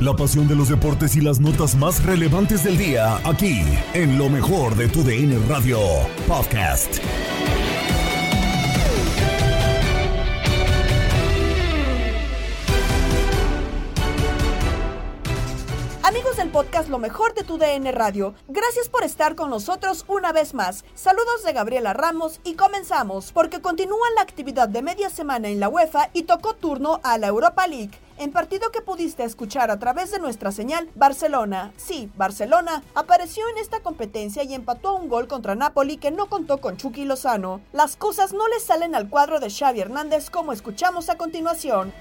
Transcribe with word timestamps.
La 0.00 0.14
pasión 0.14 0.46
de 0.46 0.54
los 0.54 0.68
deportes 0.68 1.16
y 1.16 1.22
las 1.22 1.40
notas 1.40 1.74
más 1.74 2.04
relevantes 2.04 2.62
del 2.62 2.76
día, 2.76 3.16
aquí, 3.24 3.62
en 3.94 4.18
lo 4.18 4.28
mejor 4.28 4.76
de 4.76 4.88
tu 4.88 5.02
DN 5.02 5.38
Radio 5.48 5.78
Podcast. 6.28 6.98
Amigos 16.02 16.36
del 16.36 16.50
podcast 16.50 16.90
Lo 16.90 16.98
mejor 16.98 17.32
de 17.32 17.42
tu 17.44 17.56
DN 17.56 17.90
Radio, 17.92 18.34
gracias 18.48 18.90
por 18.90 19.02
estar 19.02 19.34
con 19.34 19.48
nosotros 19.48 20.04
una 20.08 20.30
vez 20.30 20.52
más. 20.52 20.84
Saludos 20.94 21.42
de 21.42 21.54
Gabriela 21.54 21.94
Ramos 21.94 22.40
y 22.44 22.52
comenzamos 22.52 23.32
porque 23.32 23.62
continúa 23.62 24.06
la 24.14 24.20
actividad 24.20 24.68
de 24.68 24.82
media 24.82 25.08
semana 25.08 25.48
en 25.48 25.58
la 25.58 25.70
UEFA 25.70 26.10
y 26.12 26.24
tocó 26.24 26.52
turno 26.52 27.00
a 27.02 27.16
la 27.16 27.28
Europa 27.28 27.66
League. 27.66 27.98
En 28.18 28.32
partido 28.32 28.70
que 28.70 28.80
pudiste 28.80 29.24
escuchar 29.24 29.70
a 29.70 29.78
través 29.78 30.10
de 30.10 30.18
nuestra 30.18 30.50
señal, 30.50 30.88
Barcelona, 30.94 31.72
sí, 31.76 32.10
Barcelona, 32.16 32.82
apareció 32.94 33.46
en 33.50 33.58
esta 33.58 33.80
competencia 33.80 34.42
y 34.42 34.54
empató 34.54 34.94
un 34.94 35.08
gol 35.08 35.28
contra 35.28 35.54
Napoli 35.54 35.98
que 35.98 36.10
no 36.10 36.26
contó 36.26 36.58
con 36.58 36.78
Chucky 36.78 37.04
Lozano. 37.04 37.60
Las 37.74 37.96
cosas 37.96 38.32
no 38.32 38.48
le 38.48 38.58
salen 38.58 38.94
al 38.94 39.10
cuadro 39.10 39.38
de 39.38 39.50
Xavi 39.50 39.80
Hernández 39.80 40.30
como 40.30 40.54
escuchamos 40.54 41.10
a 41.10 41.18
continuación. 41.18 41.92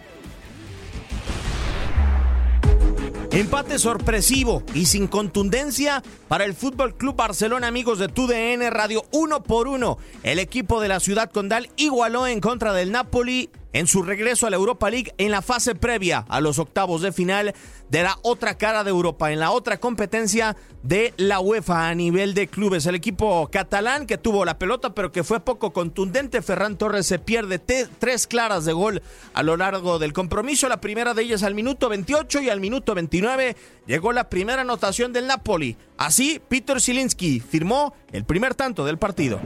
Empate 3.36 3.78
sorpresivo 3.80 4.64
y 4.74 4.86
sin 4.86 5.08
contundencia 5.08 6.02
para 6.30 6.46
el 6.46 6.54
Fútbol 6.54 6.96
Club 6.96 7.18
Barcelona, 7.18 7.68
amigos 7.68 8.00
de 8.00 8.08
TUDN 8.08 8.72
Radio, 8.72 9.04
uno 9.12 9.44
por 9.44 9.68
uno. 9.68 9.98
El 10.24 10.40
equipo 10.40 10.80
de 10.80 10.88
la 10.88 11.02
ciudad 11.02 11.30
condal 11.30 11.70
igualó 11.76 12.28
en 12.28 12.40
contra 12.40 12.72
del 12.72 12.94
Napoli 12.94 13.50
en 13.76 13.88
su 13.88 14.04
regreso 14.04 14.48
a 14.48 14.50
la 14.50 14.56
Europa 14.56 14.90
League 14.90 15.14
en 15.18 15.32
la 15.32 15.42
fase 15.42 15.76
previa 15.76 16.26
a 16.30 16.40
los 16.40 16.60
octavos 16.60 17.02
de 17.02 17.12
final 17.12 17.54
de 17.90 18.04
la 18.04 18.18
otra 18.22 18.58
cara 18.58 18.86
de 18.86 18.90
Europa, 18.90 19.34
en 19.34 19.40
la 19.42 19.52
otra 19.52 19.82
competencia 19.82 20.56
de 20.82 21.14
la 21.18 21.42
UEFA 21.42 21.90
a 21.90 21.94
nivel 21.94 22.34
de 22.34 22.48
clubes. 22.48 22.86
El 22.86 22.96
equipo 22.96 23.50
catalán 23.52 24.08
que 24.08 24.18
tuvo 24.18 24.46
la 24.46 24.58
pelota 24.58 24.96
pero 24.96 25.12
que 25.12 25.26
fue 25.26 25.42
poco 25.42 25.74
contundente, 25.74 26.42
Ferran 26.42 26.78
Torres 26.78 27.06
se 27.06 27.20
pierde 27.20 27.60
tres 27.60 28.28
claras 28.28 28.64
de 28.64 28.72
gol 28.72 29.02
a 29.34 29.44
lo 29.44 29.58
largo 29.58 30.00
del 30.00 30.14
compromiso, 30.14 30.70
la 30.70 30.80
primera 30.80 31.14
de 31.14 31.24
ellas 31.24 31.44
al 31.44 31.54
minuto 31.54 31.90
28 31.90 32.44
y 32.44 32.50
al 32.50 32.62
minuto 32.62 32.96
29 32.96 33.58
llegó 33.88 34.14
la 34.14 34.30
primera 34.30 34.62
anotación 34.62 35.12
del 35.12 35.28
Napoli. 35.28 35.76
Así, 35.98 36.42
Peter 36.48 36.80
Zielinski 36.80 37.42
firmó 37.42 37.94
el 38.14 38.24
primer 38.24 38.56
tanto 38.56 38.86
del 38.86 38.98
partido. 38.98 39.42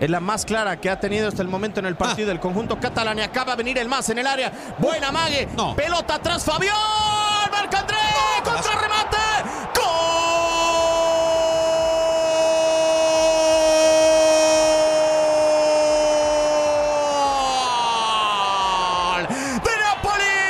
Es 0.00 0.08
la 0.08 0.18
más 0.18 0.46
clara 0.46 0.80
que 0.80 0.88
ha 0.88 0.98
tenido 0.98 1.28
hasta 1.28 1.42
el 1.42 1.48
momento 1.48 1.78
en 1.78 1.84
el 1.86 1.94
partido 1.94 2.28
del 2.28 2.40
conjunto 2.40 2.80
catalán. 2.80 3.18
Y 3.18 3.22
acaba 3.22 3.52
de 3.52 3.58
venir 3.58 3.76
el 3.76 3.86
más 3.88 4.08
en 4.08 4.18
el 4.18 4.26
área. 4.26 4.50
Buena 4.78 5.12
mague. 5.12 5.46
Pelota 5.76 6.14
atrás, 6.14 6.42
Fabián. 6.42 6.74
Marca 7.52 7.80
André. 7.80 7.98
Contra 8.42 8.80
remate. 8.80 9.18
¡Gol! 9.76 9.90
¡De 19.62 19.70
Napoli! 19.84 20.40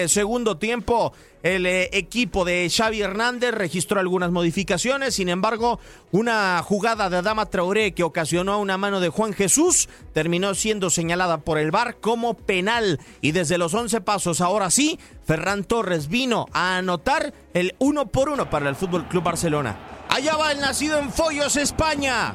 Eh, 0.00 0.08
segundo 0.08 0.56
tiempo, 0.56 1.12
el 1.42 1.66
eh, 1.66 1.90
equipo 1.92 2.46
de 2.46 2.70
Xavi 2.74 3.02
Hernández 3.02 3.52
registró 3.52 4.00
algunas 4.00 4.30
modificaciones, 4.30 5.14
sin 5.14 5.28
embargo, 5.28 5.78
una 6.10 6.62
jugada 6.62 7.10
de 7.10 7.18
Adama 7.18 7.46
Traoré 7.46 7.92
que 7.92 8.02
ocasionó 8.02 8.60
una 8.60 8.78
mano 8.78 9.00
de 9.00 9.10
Juan 9.10 9.34
Jesús 9.34 9.90
terminó 10.14 10.54
siendo 10.54 10.88
señalada 10.88 11.38
por 11.38 11.58
el 11.58 11.70
VAR 11.70 11.96
como 11.96 12.32
penal 12.32 12.98
y 13.20 13.32
desde 13.32 13.58
los 13.58 13.74
11 13.74 14.00
pasos 14.00 14.40
ahora 14.40 14.70
sí, 14.70 14.98
Ferran 15.26 15.64
Torres 15.64 16.08
vino 16.08 16.46
a 16.52 16.78
anotar 16.78 17.34
el 17.52 17.74
uno 17.78 18.06
por 18.06 18.30
uno 18.30 18.48
para 18.48 18.70
el 18.70 18.76
Fútbol 18.76 19.06
Club 19.06 19.24
Barcelona. 19.24 19.76
Allá 20.08 20.36
va 20.36 20.52
el 20.52 20.60
nacido 20.60 20.98
en 20.98 21.12
Follos, 21.12 21.56
España. 21.56 22.34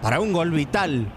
Para 0.00 0.18
un 0.18 0.32
gol 0.32 0.50
vital 0.50 1.12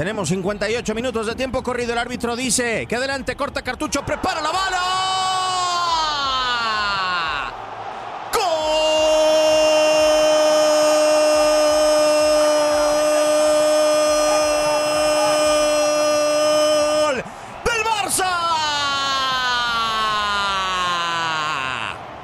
tenemos 0.00 0.30
58 0.30 0.94
minutos 0.94 1.26
de 1.26 1.34
tiempo 1.34 1.62
corrido. 1.62 1.92
El 1.92 1.98
árbitro 1.98 2.34
dice 2.34 2.86
que 2.86 2.96
adelante, 2.96 3.36
corta 3.36 3.60
cartucho, 3.60 4.02
prepara 4.02 4.40
la 4.40 4.50
bala. 4.50 5.29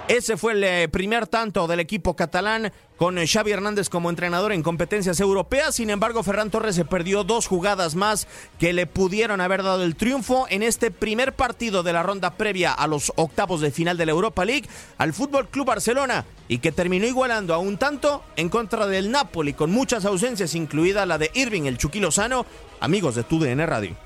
Ese 0.09 0.37
fue 0.37 0.53
el 0.53 0.63
eh, 0.63 0.89
primer 0.89 1.27
tanto 1.27 1.67
del 1.67 1.81
equipo 1.81 2.15
catalán 2.15 2.73
con 2.97 3.19
eh, 3.19 3.27
Xavi 3.27 3.51
Hernández 3.51 3.89
como 3.89 4.09
entrenador 4.09 4.53
en 4.53 4.63
competencias 4.63 5.19
europeas. 5.19 5.75
Sin 5.75 5.91
embargo, 5.91 6.23
Ferran 6.23 6.49
Torres 6.53 6.77
se 6.77 6.85
perdió 6.85 7.25
dos 7.25 7.49
jugadas 7.49 7.97
más 7.97 8.29
que 8.61 8.73
le 8.73 8.87
pudieron 8.87 9.41
haber 9.41 9.65
dado 9.65 9.83
el 9.83 9.97
triunfo 9.97 10.47
en 10.49 10.63
este 10.63 10.93
primer 10.93 11.35
partido 11.35 11.83
de 11.83 11.93
la 11.93 12.05
ronda 12.05 12.37
previa 12.37 12.73
a 12.73 12.87
los 12.87 13.13
octavos 13.17 13.61
de 13.61 13.73
final 13.73 13.97
de 13.97 14.07
la 14.07 14.13
Europa 14.13 14.45
League 14.45 14.69
al 14.97 15.13
Fútbol 15.13 15.49
Club 15.49 15.67
Barcelona 15.67 16.25
y 16.47 16.59
que 16.59 16.71
terminó 16.71 17.05
igualando 17.05 17.53
a 17.53 17.59
un 17.59 17.77
tanto 17.77 18.23
en 18.37 18.49
contra 18.49 18.87
del 18.87 19.11
Napoli 19.11 19.55
con 19.55 19.73
muchas 19.73 20.05
ausencias, 20.05 20.55
incluida 20.55 21.05
la 21.05 21.19
de 21.19 21.33
Irving, 21.35 21.63
el 21.63 21.79
Chucky 21.79 21.99
Lozano, 21.99 22.47
amigos 22.79 23.17
de 23.17 23.25
TUDN 23.25 23.67
Radio. 23.67 23.97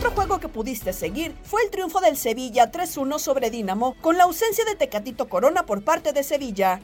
Otro 0.00 0.12
juego 0.12 0.40
que 0.40 0.48
pudiste 0.48 0.94
seguir 0.94 1.34
fue 1.42 1.60
el 1.62 1.70
triunfo 1.70 2.00
del 2.00 2.16
Sevilla 2.16 2.72
3-1 2.72 3.18
sobre 3.18 3.50
Dinamo, 3.50 3.96
con 4.00 4.16
la 4.16 4.24
ausencia 4.24 4.64
de 4.64 4.74
Tecatito 4.74 5.28
Corona 5.28 5.66
por 5.66 5.84
parte 5.84 6.14
de 6.14 6.22
Sevilla. 6.22 6.80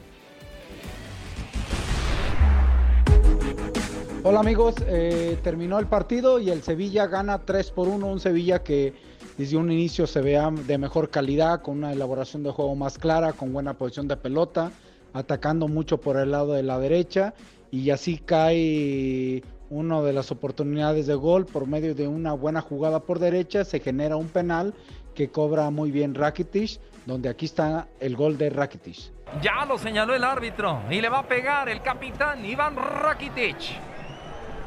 Hola 4.21 4.41
amigos, 4.41 4.75
eh, 4.85 5.35
terminó 5.41 5.79
el 5.79 5.87
partido 5.87 6.37
y 6.37 6.51
el 6.51 6.61
Sevilla 6.61 7.07
gana 7.07 7.43
3 7.43 7.71
por 7.71 7.87
1, 7.87 8.05
un 8.05 8.19
Sevilla 8.19 8.61
que 8.61 8.93
desde 9.35 9.57
un 9.57 9.71
inicio 9.71 10.05
se 10.05 10.21
vea 10.21 10.51
de 10.51 10.77
mejor 10.77 11.09
calidad, 11.09 11.63
con 11.63 11.79
una 11.79 11.93
elaboración 11.93 12.43
de 12.43 12.51
juego 12.51 12.75
más 12.75 12.99
clara, 12.99 13.33
con 13.33 13.51
buena 13.51 13.73
posición 13.73 14.07
de 14.07 14.17
pelota, 14.17 14.71
atacando 15.13 15.67
mucho 15.67 15.97
por 15.99 16.17
el 16.17 16.29
lado 16.29 16.53
de 16.53 16.61
la 16.61 16.77
derecha 16.77 17.33
y 17.71 17.89
así 17.89 18.19
cae 18.19 19.41
una 19.69 20.01
de 20.01 20.13
las 20.13 20.31
oportunidades 20.31 21.07
de 21.07 21.15
gol 21.15 21.45
por 21.45 21.67
medio 21.67 21.95
de 21.95 22.07
una 22.07 22.33
buena 22.33 22.61
jugada 22.61 23.01
por 23.01 23.19
derecha, 23.19 23.65
se 23.65 23.79
genera 23.79 24.15
un 24.15 24.29
penal 24.29 24.73
que 25.13 25.29
cobra 25.29 25.69
muy 25.69 25.91
bien 25.91 26.15
Rakitic, 26.15 26.79
donde 27.05 27.29
aquí 27.29 27.45
está 27.45 27.87
el 27.99 28.15
gol 28.15 28.37
de 28.37 28.49
Rakitic. 28.49 29.11
Ya 29.41 29.65
lo 29.65 29.77
señaló 29.77 30.13
el 30.15 30.23
árbitro 30.23 30.81
y 30.89 31.01
le 31.01 31.09
va 31.09 31.19
a 31.19 31.27
pegar 31.27 31.67
el 31.69 31.81
capitán 31.81 32.45
Iván 32.45 32.75
Rakitic. 32.75 33.57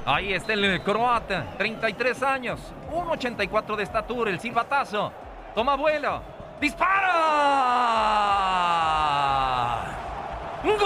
Ahí 0.05 0.33
está 0.33 0.55
el 0.55 0.83
croata, 0.83 1.55
33 1.59 2.23
años, 2.23 2.61
1,84 2.93 3.77
de 3.77 3.83
estatura, 3.83 4.31
el 4.31 4.41
silbatazo. 4.41 5.13
Toma 5.55 5.77
vuelo, 5.77 6.23
dispara. 6.61 7.11
¡Gol! 10.65 10.81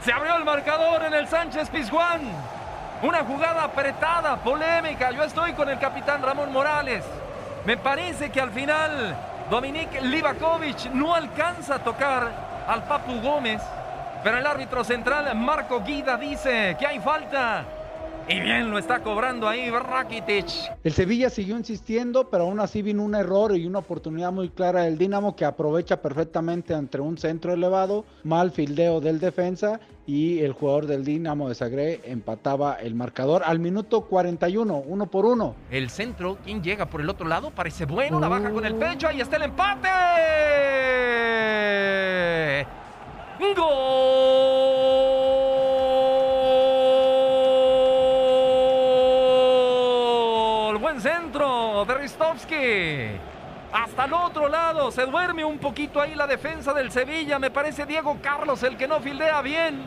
Se 0.00 0.12
abrió 0.12 0.36
el 0.36 0.44
marcador 0.44 1.02
en 1.04 1.14
el 1.14 1.28
Sánchez. 1.50 1.70
Una 3.00 3.24
jugada 3.24 3.64
apretada, 3.64 4.36
polémica. 4.36 5.10
Yo 5.12 5.22
estoy 5.22 5.52
con 5.54 5.68
el 5.68 5.78
capitán 5.78 6.22
Ramón 6.22 6.52
Morales. 6.52 7.04
Me 7.64 7.76
parece 7.76 8.30
que 8.30 8.40
al 8.40 8.50
final 8.50 9.16
Dominik 9.50 10.02
Livakovic 10.02 10.90
no 10.92 11.14
alcanza 11.14 11.76
a 11.76 11.78
tocar 11.78 12.30
al 12.66 12.82
Papu 12.84 13.20
Gómez, 13.20 13.62
pero 14.22 14.36
el 14.36 14.46
árbitro 14.46 14.84
central 14.84 15.34
Marco 15.36 15.82
Guida 15.82 16.16
dice 16.16 16.76
que 16.78 16.86
hay 16.86 16.98
falta. 16.98 17.64
Y 18.30 18.40
bien 18.40 18.70
lo 18.70 18.78
está 18.78 19.02
cobrando 19.02 19.48
ahí 19.48 19.70
Rakitic. 19.70 20.46
El 20.84 20.92
Sevilla 20.92 21.30
siguió 21.30 21.56
insistiendo, 21.56 22.28
pero 22.28 22.44
aún 22.44 22.60
así 22.60 22.82
vino 22.82 23.02
un 23.02 23.14
error 23.14 23.56
y 23.56 23.66
una 23.66 23.78
oportunidad 23.78 24.32
muy 24.32 24.50
clara 24.50 24.82
del 24.82 24.98
Dinamo 24.98 25.34
que 25.34 25.46
aprovecha 25.46 26.02
perfectamente 26.02 26.74
entre 26.74 27.00
un 27.00 27.16
centro 27.16 27.54
elevado, 27.54 28.04
mal 28.24 28.50
fildeo 28.50 29.00
del 29.00 29.18
defensa 29.18 29.80
y 30.06 30.40
el 30.40 30.52
jugador 30.52 30.86
del 30.86 31.06
Dinamo 31.06 31.48
de 31.48 31.54
Zagreb 31.54 32.02
empataba 32.04 32.74
el 32.74 32.94
marcador 32.94 33.42
al 33.46 33.60
minuto 33.60 34.02
41, 34.02 34.76
uno 34.76 35.06
por 35.06 35.24
uno. 35.24 35.54
El 35.70 35.88
centro, 35.88 36.36
¿quién 36.44 36.62
llega 36.62 36.84
por 36.84 37.00
el 37.00 37.08
otro 37.08 37.26
lado? 37.26 37.50
Parece 37.50 37.86
bueno, 37.86 38.20
la 38.20 38.28
baja 38.28 38.50
con 38.50 38.66
el 38.66 38.74
pecho, 38.74 39.08
ahí 39.08 39.22
está 39.22 39.36
el 39.36 39.44
empate. 39.44 39.88
¡Gol! 43.56 45.17
Buen 50.88 51.02
centro 51.02 51.84
de 51.84 51.94
Ristovski. 51.98 53.20
Hasta 53.70 54.06
el 54.06 54.12
otro 54.14 54.48
lado, 54.48 54.90
se 54.90 55.04
duerme 55.04 55.44
un 55.44 55.58
poquito 55.58 56.00
ahí 56.00 56.14
la 56.14 56.26
defensa 56.26 56.72
del 56.72 56.90
Sevilla. 56.90 57.38
Me 57.38 57.50
parece 57.50 57.84
Diego 57.84 58.16
Carlos 58.22 58.62
el 58.62 58.78
que 58.78 58.88
no 58.88 58.98
fildea 58.98 59.42
bien. 59.42 59.82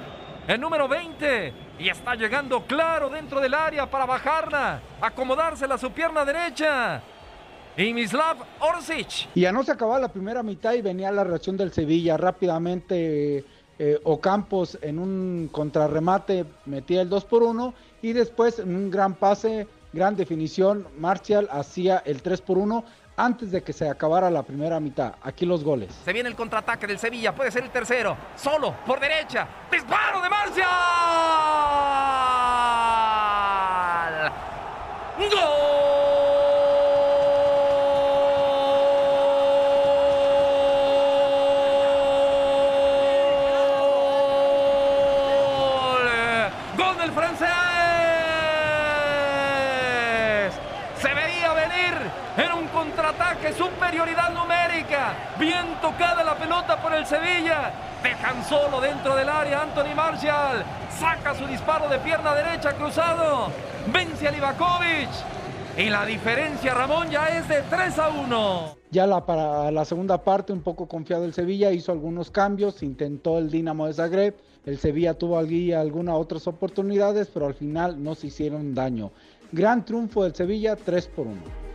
El 0.48 0.62
número 0.62 0.88
20. 0.88 1.54
Y 1.80 1.90
está 1.90 2.14
llegando 2.14 2.68
claro 2.68 3.10
dentro 3.10 3.40
del 3.40 3.56
área 3.56 3.90
para 3.90 4.06
bajarla. 4.06 4.80
Acomodársela 5.02 5.74
a 5.74 5.78
su 5.80 5.90
pierna 5.92 6.24
derecha. 6.24 7.02
Y 7.76 7.96
Mislav 7.96 8.38
Orsic. 8.60 9.28
Y 9.34 9.42
ya 9.42 9.52
no 9.52 9.64
se 9.64 9.72
acababa 9.72 9.98
la 9.98 10.10
primera 10.10 10.44
mitad 10.44 10.74
y 10.74 10.84
venía 10.84 11.12
la 11.12 11.24
reacción 11.24 11.58
del 11.58 11.74
Sevilla. 11.74 12.16
Rápidamente 12.16 13.44
eh, 13.80 14.00
Ocampos 14.04 14.78
en 14.84 15.00
un 15.00 15.50
contrarremate 15.52 16.46
metía 16.68 17.02
el 17.02 17.10
2 17.10 17.26
por 17.26 17.42
1 17.42 17.74
y 18.04 18.14
después 18.14 18.60
en 18.60 18.76
un 18.76 18.92
gran 18.92 19.16
pase, 19.16 19.66
gran 19.94 20.16
definición, 20.16 20.88
Martial 20.98 21.48
hacía 21.52 22.02
el 22.06 22.22
3 22.22 22.42
por 22.42 22.58
1 22.58 22.84
antes 23.18 23.52
de 23.52 23.62
que 23.62 23.74
se 23.74 23.90
acabara 23.90 24.32
la 24.32 24.44
primera 24.44 24.80
mitad. 24.80 25.14
Aquí 25.22 25.46
los 25.46 25.64
goles. 25.64 25.94
Se 26.06 26.14
viene 26.14 26.30
el 26.30 26.36
contraataque 26.36 26.88
del 26.88 26.98
Sevilla, 26.98 27.36
puede 27.36 27.52
ser 27.52 27.64
el 27.64 27.70
tercero. 27.70 28.18
Solo, 28.36 28.74
por 28.86 29.00
derecha. 29.00 29.48
¡Disparo 29.72 30.22
de 30.22 30.30
Marcial! 30.30 30.72
¡Gol! 45.52 46.08
¡Gol 46.78 46.98
del 46.98 47.12
francés! 47.12 47.50
Se 51.00 51.14
veía 51.14 51.54
venir 51.54 51.94
en 52.38 52.52
un 52.54 52.68
contraataque, 52.70 53.54
superioridad 53.54 54.32
numérica. 54.32 55.14
Bien 55.42 55.66
tocada 55.82 56.24
la 56.24 56.38
pelota 56.38 56.80
por 56.80 56.94
el 56.94 57.04
Sevilla. 57.04 57.74
Dejan 58.04 58.46
solo 58.48 58.80
dentro 58.80 59.16
del 59.16 59.28
área 59.28 59.64
Anthony 59.64 59.96
Marshall. 59.96 60.64
Saca 61.00 61.34
su 61.34 61.48
disparo 61.48 61.90
de 61.90 61.98
pierna 61.98 62.36
derecha 62.36 62.74
cruzado. 62.74 63.48
Vence 63.92 64.28
a 64.28 64.32
Livakovic. 64.32 65.10
Y 65.80 65.90
la 65.90 66.06
diferencia, 66.06 66.76
Ramón, 66.76 67.10
ya 67.10 67.40
es 67.40 67.48
de 67.48 67.64
3 67.64 67.98
a 67.98 68.10
1. 68.10 68.78
Ya 68.92 69.08
la, 69.08 69.26
para 69.26 69.72
la 69.72 69.84
segunda 69.84 70.24
parte, 70.24 70.54
un 70.54 70.62
poco 70.62 70.88
confiado 70.88 71.26
el 71.26 71.34
Sevilla, 71.34 71.72
hizo 71.72 71.92
algunos 71.92 72.30
cambios, 72.30 72.84
intentó 72.84 73.40
el 73.40 73.50
Dinamo 73.50 73.88
de 73.88 73.96
Zagreb. 73.96 74.36
El 74.68 74.78
Sevilla 74.78 75.16
tuvo 75.16 75.40
algunas 75.40 76.16
otras 76.18 76.46
oportunidades, 76.46 77.30
pero 77.34 77.48
al 77.48 77.56
final 77.56 78.04
no 78.04 78.14
se 78.14 78.28
hicieron 78.28 78.76
daño. 78.76 79.10
Gran 79.52 79.86
triunfo 79.86 80.24
del 80.24 80.36
Sevilla, 80.36 80.76
3 80.76 81.08
por 81.08 81.26
1. 81.26 81.71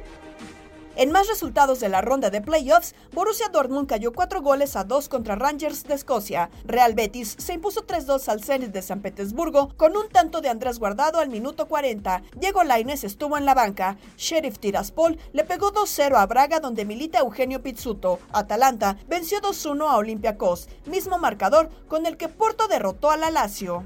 En 0.98 1.12
más 1.12 1.28
resultados 1.28 1.78
de 1.80 1.90
la 1.90 2.00
ronda 2.00 2.30
de 2.30 2.40
playoffs, 2.40 2.94
Borussia 3.12 3.50
Dortmund 3.50 3.86
cayó 3.86 4.14
4 4.14 4.40
goles 4.40 4.76
a 4.76 4.84
2 4.84 5.10
contra 5.10 5.34
Rangers 5.36 5.84
de 5.84 5.92
Escocia. 5.92 6.48
Real 6.64 6.94
Betis 6.94 7.36
se 7.38 7.52
impuso 7.52 7.86
3-2 7.86 8.26
al 8.28 8.42
Zenit 8.42 8.70
de 8.70 8.80
San 8.80 9.02
Petersburgo 9.02 9.76
con 9.76 9.94
un 9.94 10.08
tanto 10.08 10.40
de 10.40 10.48
Andrés 10.48 10.78
Guardado 10.78 11.18
al 11.18 11.28
minuto 11.28 11.68
40. 11.68 12.22
Diego 12.36 12.64
Lainez 12.64 13.04
estuvo 13.04 13.36
en 13.36 13.44
la 13.44 13.52
banca. 13.52 13.98
Sheriff 14.16 14.58
Tiraspol 14.58 15.18
le 15.34 15.44
pegó 15.44 15.70
2-0 15.70 16.16
a 16.16 16.24
Braga 16.24 16.60
donde 16.60 16.86
milita 16.86 17.18
Eugenio 17.18 17.62
Pizzuto. 17.62 18.18
Atalanta 18.32 18.96
venció 19.06 19.42
2-1 19.42 19.90
a 19.90 19.98
Olympiacos, 19.98 20.66
mismo 20.86 21.18
marcador 21.18 21.68
con 21.88 22.06
el 22.06 22.16
que 22.16 22.28
Porto 22.28 22.68
derrotó 22.68 23.10
a 23.10 23.18
la 23.18 23.30
Lazio. 23.30 23.84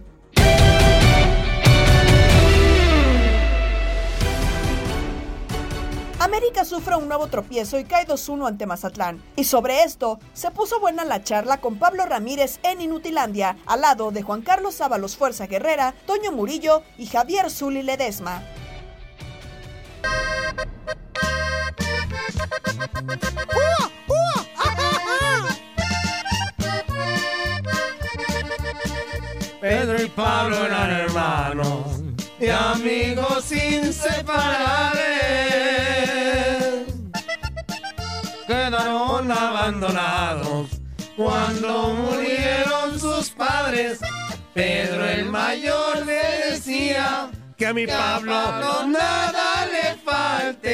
América 6.21 6.67
sufre 6.67 6.97
un 6.97 7.09
nuevo 7.09 7.29
tropiezo 7.29 7.79
y 7.79 7.85
cae 7.85 8.07
2-1 8.07 8.47
ante 8.47 8.67
Mazatlán. 8.67 9.23
Y 9.37 9.45
sobre 9.45 9.85
esto, 9.85 10.19
se 10.35 10.51
puso 10.51 10.79
buena 10.79 11.03
la 11.07 11.25
charla 11.25 11.63
con 11.63 11.79
Pablo 11.79 12.05
Ramírez 12.05 12.61
en 12.63 12.83
Inutilandia, 12.83 13.57
al 13.65 13.81
lado 13.81 14.11
de 14.11 14.21
Juan 14.21 14.43
Carlos 14.43 14.83
Ábalos 14.83 15.17
Fuerza 15.17 15.47
Guerrera, 15.47 15.95
Toño 16.07 16.31
Murillo 16.31 16.83
y 16.99 17.07
Javier 17.07 17.51
Zuli 17.51 17.83
Ledesma. 17.83 18.43
Pedro 29.59 30.03
y 30.03 30.09
Pablo 30.09 30.67
eran 30.67 30.91
hermanos 30.91 32.03
y 32.39 32.49
amigos 32.49 33.51
inseparables. 33.53 35.20
Abandonados 39.71 40.69
cuando 41.17 41.95
murieron 41.95 42.99
sus 42.99 43.31
padres. 43.31 44.01
Pedro 44.53 45.05
el 45.07 45.27
mayor 45.27 46.05
le 46.05 46.51
decía 46.51 47.31
que 47.57 47.67
a 47.67 47.75
mi 47.75 47.87
Pablo 47.87 48.89
nada 48.89 49.67
le 49.67 49.95
falte. 49.99 50.73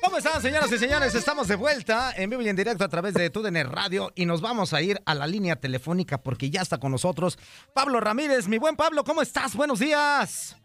¿Cómo 0.00 0.18
están, 0.18 0.40
señoras 0.40 0.70
y 0.70 0.78
señores? 0.78 1.12
Estamos 1.16 1.48
de 1.48 1.56
vuelta 1.56 2.12
en 2.16 2.30
vivo 2.30 2.42
y 2.42 2.48
en 2.48 2.54
directo 2.54 2.84
a 2.84 2.88
través 2.88 3.14
de 3.14 3.30
TUDN 3.30 3.68
Radio 3.68 4.12
y 4.14 4.24
nos 4.24 4.40
vamos 4.40 4.72
a 4.72 4.80
ir 4.80 4.98
a 5.04 5.16
la 5.16 5.26
línea 5.26 5.56
telefónica 5.56 6.18
porque 6.18 6.50
ya 6.50 6.60
está 6.60 6.78
con 6.78 6.92
nosotros 6.92 7.36
Pablo 7.74 7.98
Ramírez. 7.98 8.46
Mi 8.46 8.58
buen 8.58 8.76
Pablo, 8.76 9.02
¿cómo 9.02 9.22
estás? 9.22 9.56
Buenos 9.56 9.80
días. 9.80 10.56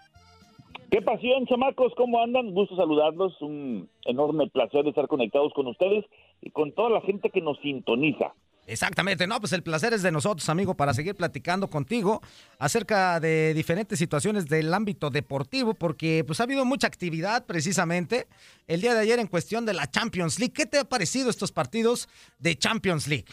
Qué 0.91 1.01
pasión, 1.01 1.47
chamacos, 1.47 1.91
¿cómo 1.97 2.21
andan? 2.21 2.53
Gusto 2.53 2.75
saludarlos, 2.75 3.41
un 3.41 3.89
enorme 4.05 4.47
placer 4.49 4.83
de 4.83 4.89
estar 4.89 5.07
conectados 5.07 5.51
con 5.55 5.65
ustedes 5.65 6.05
y 6.43 6.51
con 6.51 6.73
toda 6.73 6.89
la 6.89 7.01
gente 7.01 7.29
que 7.29 7.41
nos 7.41 7.59
sintoniza. 7.61 8.33
Exactamente, 8.65 9.27
no, 9.27 9.39
pues 9.41 9.51
el 9.51 9.61
placer 9.61 9.91
es 9.93 10.03
de 10.03 10.11
nosotros, 10.11 10.47
amigo, 10.47 10.75
para 10.75 10.93
seguir 10.93 11.15
platicando 11.15 11.69
contigo 11.69 12.21
acerca 12.59 13.19
de 13.19 13.53
diferentes 13.53 13.99
situaciones 13.99 14.47
del 14.47 14.73
ámbito 14.73 15.09
deportivo, 15.09 15.73
porque 15.73 16.23
pues 16.25 16.39
ha 16.39 16.43
habido 16.43 16.63
mucha 16.63 16.87
actividad 16.87 17.45
precisamente 17.45 18.27
el 18.67 18.79
día 18.79 18.93
de 18.93 19.01
ayer 19.01 19.19
en 19.19 19.27
cuestión 19.27 19.65
de 19.65 19.73
la 19.73 19.91
Champions 19.91 20.39
League. 20.39 20.53
¿Qué 20.53 20.65
te 20.65 20.79
ha 20.79 20.85
parecido 20.85 21.29
estos 21.29 21.51
partidos 21.51 22.07
de 22.39 22.55
Champions 22.55 23.07
League? 23.07 23.25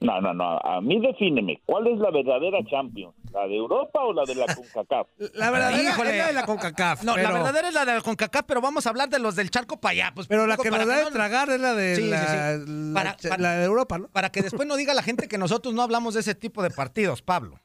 No, 0.00 0.20
no, 0.20 0.32
no. 0.32 0.58
A 0.58 0.80
mí 0.80 1.00
defíneme. 1.00 1.60
¿Cuál 1.66 1.88
es 1.88 1.98
la 1.98 2.10
verdadera 2.12 2.58
Champions? 2.70 3.14
¿La 3.32 3.48
de 3.48 3.56
Europa 3.56 3.98
o 4.04 4.12
la 4.12 4.24
de 4.24 4.36
la 4.36 4.46
CONCACAF? 4.54 5.08
La 5.34 5.50
verdadera 5.50 5.90
Híjole. 5.90 6.10
es 6.10 6.16
la 6.18 6.26
de 6.28 6.32
la 6.34 6.46
CONCACAF. 6.46 7.02
No, 7.02 7.16
la 7.16 7.32
verdadera 7.32 7.68
es 7.68 7.74
la 7.74 7.84
de 7.84 7.94
la 7.94 8.00
CONCACAF, 8.00 8.44
pero 8.46 8.60
vamos 8.60 8.86
a 8.86 8.90
hablar 8.90 9.08
de 9.08 9.18
los 9.18 9.34
del 9.34 9.50
charco 9.50 9.80
para 9.80 9.92
allá. 9.92 10.12
Pues, 10.14 10.28
Pero 10.28 10.46
la 10.46 10.56
que 10.56 10.70
nos 10.70 10.86
da 10.86 10.96
de 10.98 11.04
no- 11.04 11.10
tragar 11.10 11.50
es 11.50 11.60
la 11.60 11.74
de 11.74 11.96
Sí, 11.96 12.08
la, 12.08 12.58
sí. 12.58 12.64
la- 12.68 12.94
Para- 12.94 13.16
para- 13.16 13.42
la 13.42 13.52
de 13.56 13.64
Europa, 13.64 13.98
¿no? 13.98 14.08
Para 14.08 14.30
que 14.30 14.42
después 14.42 14.68
no 14.68 14.76
diga 14.76 14.94
la 14.94 15.02
gente 15.02 15.26
que 15.26 15.36
nosotros 15.36 15.74
no 15.74 15.82
hablamos 15.82 16.14
de 16.14 16.20
ese 16.20 16.34
tipo 16.36 16.62
de 16.62 16.70
partidos, 16.70 17.20
Pablo. 17.22 17.58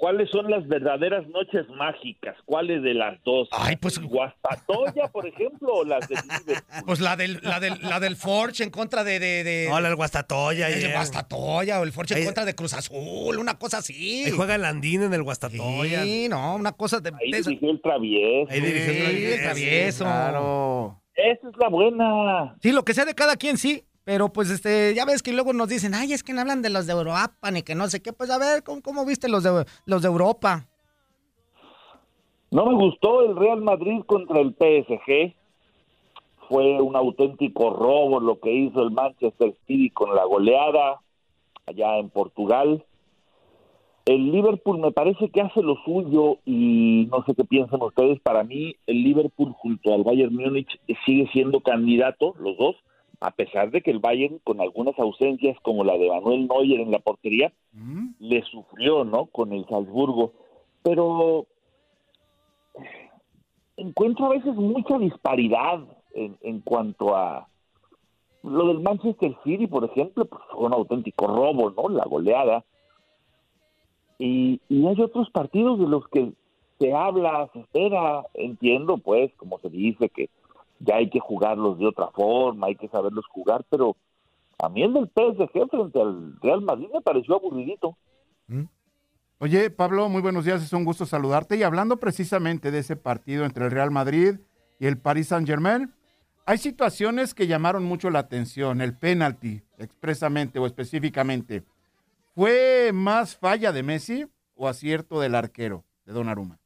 ¿Cuáles 0.00 0.30
son 0.30 0.50
las 0.50 0.66
verdaderas 0.66 1.26
noches 1.28 1.68
mágicas? 1.76 2.34
¿Cuáles 2.46 2.82
de 2.82 2.94
las 2.94 3.22
dos? 3.22 3.48
Ay, 3.52 3.76
pues- 3.76 3.98
¿Guastatoya, 3.98 5.08
por 5.12 5.26
ejemplo, 5.26 5.68
o 5.74 5.84
las 5.84 6.08
de 6.08 6.14
Liverpool? 6.16 6.82
Pues 6.86 7.00
la 7.00 7.16
del, 7.16 7.38
la 7.42 7.60
del, 7.60 7.74
la 7.82 8.00
del 8.00 8.16
Forge 8.16 8.64
en 8.64 8.70
contra 8.70 9.04
de. 9.04 9.18
de, 9.20 9.44
de 9.44 9.66
No, 9.68 9.78
la 9.78 9.88
del 9.88 9.96
Guastatoya. 9.96 10.68
el 10.68 10.74
ayer. 10.76 10.92
Guastatoya 10.94 11.80
o 11.80 11.84
el 11.84 11.92
Forge 11.92 12.18
en 12.18 12.24
contra 12.24 12.46
de 12.46 12.54
Cruz 12.54 12.72
Azul, 12.72 13.36
una 13.38 13.58
cosa 13.58 13.78
así. 13.78 14.24
Ahí 14.24 14.30
juega 14.30 14.54
el 14.54 14.64
Andín 14.64 15.02
en 15.02 15.12
el 15.12 15.22
Guastatoya. 15.22 16.02
Sí, 16.02 16.28
no, 16.30 16.54
una 16.56 16.72
cosa 16.72 17.00
de. 17.00 17.10
Ahí 17.10 17.30
dirigió 17.42 17.70
el 17.70 17.82
travieso. 17.82 18.50
Ahí 18.52 18.60
dirigió 18.62 18.90
el 18.90 18.96
Sí, 18.96 19.02
Travieso, 19.02 19.34
el 19.34 19.40
travieso. 19.42 20.04
Claro. 20.04 21.02
Esa 21.14 21.48
es 21.50 21.54
la 21.58 21.68
buena. 21.68 22.56
Sí, 22.62 22.72
lo 22.72 22.84
que 22.86 22.94
sea 22.94 23.04
de 23.04 23.14
cada 23.14 23.36
quien, 23.36 23.58
sí. 23.58 23.84
Pero 24.10 24.32
pues 24.32 24.50
este, 24.50 24.92
ya 24.92 25.04
ves 25.04 25.22
que 25.22 25.32
luego 25.32 25.52
nos 25.52 25.68
dicen, 25.68 25.94
ay, 25.94 26.12
es 26.12 26.24
que 26.24 26.32
no 26.32 26.40
hablan 26.40 26.62
de 26.62 26.68
los 26.68 26.88
de 26.88 26.94
Europa 26.94 27.48
ni 27.52 27.62
que 27.62 27.76
no 27.76 27.86
sé 27.86 28.02
qué. 28.02 28.12
Pues 28.12 28.28
a 28.30 28.38
ver, 28.38 28.64
¿cómo, 28.64 28.82
cómo 28.82 29.06
viste 29.06 29.28
los 29.28 29.44
de 29.44 29.64
los 29.86 30.02
de 30.02 30.08
Europa? 30.08 30.66
No 32.50 32.66
me 32.66 32.74
gustó 32.74 33.22
el 33.22 33.36
Real 33.36 33.62
Madrid 33.62 34.00
contra 34.06 34.40
el 34.40 34.48
PSG. 34.58 35.32
Fue 36.48 36.80
un 36.80 36.96
auténtico 36.96 37.70
robo 37.70 38.18
lo 38.18 38.40
que 38.40 38.50
hizo 38.52 38.82
el 38.82 38.90
Manchester 38.90 39.54
City 39.68 39.90
con 39.90 40.12
la 40.16 40.24
goleada 40.24 41.00
allá 41.66 41.98
en 41.98 42.10
Portugal. 42.10 42.84
El 44.06 44.32
Liverpool 44.32 44.80
me 44.80 44.90
parece 44.90 45.28
que 45.28 45.40
hace 45.40 45.62
lo 45.62 45.76
suyo 45.84 46.38
y 46.44 47.06
no 47.12 47.24
sé 47.26 47.36
qué 47.36 47.44
piensan 47.44 47.80
ustedes. 47.80 48.18
Para 48.18 48.42
mí, 48.42 48.74
el 48.88 49.04
Liverpool 49.04 49.52
junto 49.52 49.94
al 49.94 50.02
Bayern 50.02 50.34
Múnich 50.34 50.80
sigue 51.06 51.28
siendo 51.32 51.60
candidato, 51.60 52.34
los 52.40 52.56
dos, 52.58 52.74
a 53.20 53.30
pesar 53.32 53.70
de 53.70 53.82
que 53.82 53.90
el 53.90 53.98
Bayern, 53.98 54.38
con 54.38 54.60
algunas 54.60 54.98
ausencias 54.98 55.58
como 55.60 55.84
la 55.84 55.98
de 55.98 56.08
Manuel 56.08 56.48
Neuer 56.48 56.80
en 56.80 56.90
la 56.90 57.00
portería, 57.00 57.52
le 58.18 58.42
sufrió, 58.44 59.04
¿no? 59.04 59.26
Con 59.26 59.52
el 59.52 59.66
Salzburgo. 59.68 60.32
Pero 60.82 61.46
encuentro 63.76 64.26
a 64.26 64.30
veces 64.30 64.54
mucha 64.54 64.98
disparidad 64.98 65.80
en, 66.14 66.36
en 66.42 66.60
cuanto 66.60 67.14
a 67.14 67.46
lo 68.42 68.68
del 68.68 68.80
Manchester 68.80 69.36
City, 69.44 69.66
por 69.66 69.84
ejemplo, 69.84 70.24
pues 70.24 70.42
fue 70.50 70.66
un 70.66 70.72
auténtico 70.72 71.26
robo, 71.26 71.70
¿no? 71.70 71.90
La 71.90 72.04
goleada. 72.04 72.64
Y, 74.18 74.60
y 74.68 74.86
hay 74.86 75.00
otros 75.00 75.28
partidos 75.30 75.78
de 75.78 75.86
los 75.86 76.08
que 76.08 76.32
se 76.78 76.94
habla, 76.94 77.50
se 77.52 77.60
espera, 77.60 78.24
entiendo, 78.32 78.96
pues, 78.96 79.30
como 79.36 79.58
se 79.58 79.68
dice, 79.68 80.08
que 80.08 80.30
ya 80.80 80.96
hay 80.96 81.08
que 81.08 81.20
jugarlos 81.20 81.78
de 81.78 81.86
otra 81.86 82.08
forma, 82.08 82.66
hay 82.66 82.74
que 82.74 82.88
saberlos 82.88 83.26
jugar, 83.26 83.64
pero 83.68 83.96
a 84.58 84.68
mí 84.68 84.82
el 84.82 84.92
del 84.92 85.08
PSG 85.08 85.68
frente 85.70 86.00
al 86.00 86.40
Real 86.40 86.62
Madrid 86.62 86.88
me 86.92 87.00
pareció 87.00 87.36
aburridito. 87.36 87.96
Oye, 89.38 89.70
Pablo, 89.70 90.08
muy 90.08 90.20
buenos 90.20 90.44
días, 90.44 90.62
es 90.62 90.72
un 90.72 90.84
gusto 90.84 91.06
saludarte. 91.06 91.56
Y 91.56 91.62
hablando 91.62 91.98
precisamente 91.98 92.70
de 92.70 92.78
ese 92.78 92.96
partido 92.96 93.44
entre 93.44 93.64
el 93.64 93.70
Real 93.70 93.90
Madrid 93.90 94.40
y 94.78 94.86
el 94.86 94.98
Paris 94.98 95.28
Saint-Germain, 95.28 95.92
hay 96.44 96.58
situaciones 96.58 97.32
que 97.32 97.46
llamaron 97.46 97.84
mucho 97.84 98.10
la 98.10 98.18
atención. 98.18 98.80
El 98.80 98.96
penalti, 98.96 99.62
expresamente 99.78 100.58
o 100.58 100.66
específicamente, 100.66 101.62
¿fue 102.34 102.90
más 102.92 103.36
falla 103.36 103.72
de 103.72 103.82
Messi 103.82 104.26
o 104.56 104.68
acierto 104.68 105.20
del 105.20 105.34
arquero 105.34 105.84
de 106.04 106.12
Donnarumma? 106.12 106.58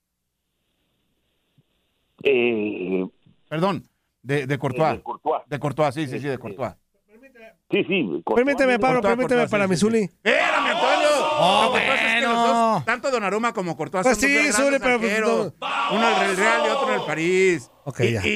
Eh, 2.25 3.07
Perdón, 3.49 3.85
de, 4.25 4.47
de 4.47 4.59
Courtois. 4.59 4.95
de 4.97 5.03
Courtois. 5.03 5.43
De 5.47 5.59
Courtois, 5.59 5.95
sí, 5.95 6.07
sí, 6.09 6.19
sí, 6.19 6.27
de 6.27 6.39
Courtois. 6.39 6.73
Sí, 7.71 7.83
sí. 7.85 8.03
Courtois. 8.25 8.45
Permíteme, 8.45 8.79
Pablo, 8.79 9.01
Courtois, 9.01 9.17
permíteme 9.17 9.41
Courtois, 9.43 9.51
para 9.51 9.65
sí, 9.65 9.71
mi 9.71 9.77
sí, 9.77 9.81
Zuli. 9.81 9.99
¡Espérame, 10.03 10.67
Antonio! 10.67 11.09
Oh, 11.37 11.63
Lo 11.67 11.73
que 11.75 11.87
pasa 11.87 11.95
es 11.95 12.15
que 12.15 12.27
los 12.27 12.35
dos, 12.35 12.85
tanto 12.85 13.11
Donnarumma 13.11 13.53
como 13.53 13.77
Courtois 13.77 14.05
Pues 14.05 14.19
son 14.21 14.29
sí, 14.29 14.53
Zuli, 14.53 14.77
pero 14.81 14.99
pues. 14.99 15.23
Uno 15.93 16.17
en 16.23 16.31
el 16.31 16.37
Real 16.37 16.63
y 16.67 16.71
otro 16.71 16.89
en 16.95 17.01
el 17.01 17.07
París. 17.07 17.71
Ok, 17.85 18.01
y, 18.01 18.13
ya. 18.13 18.23
y 18.27 18.31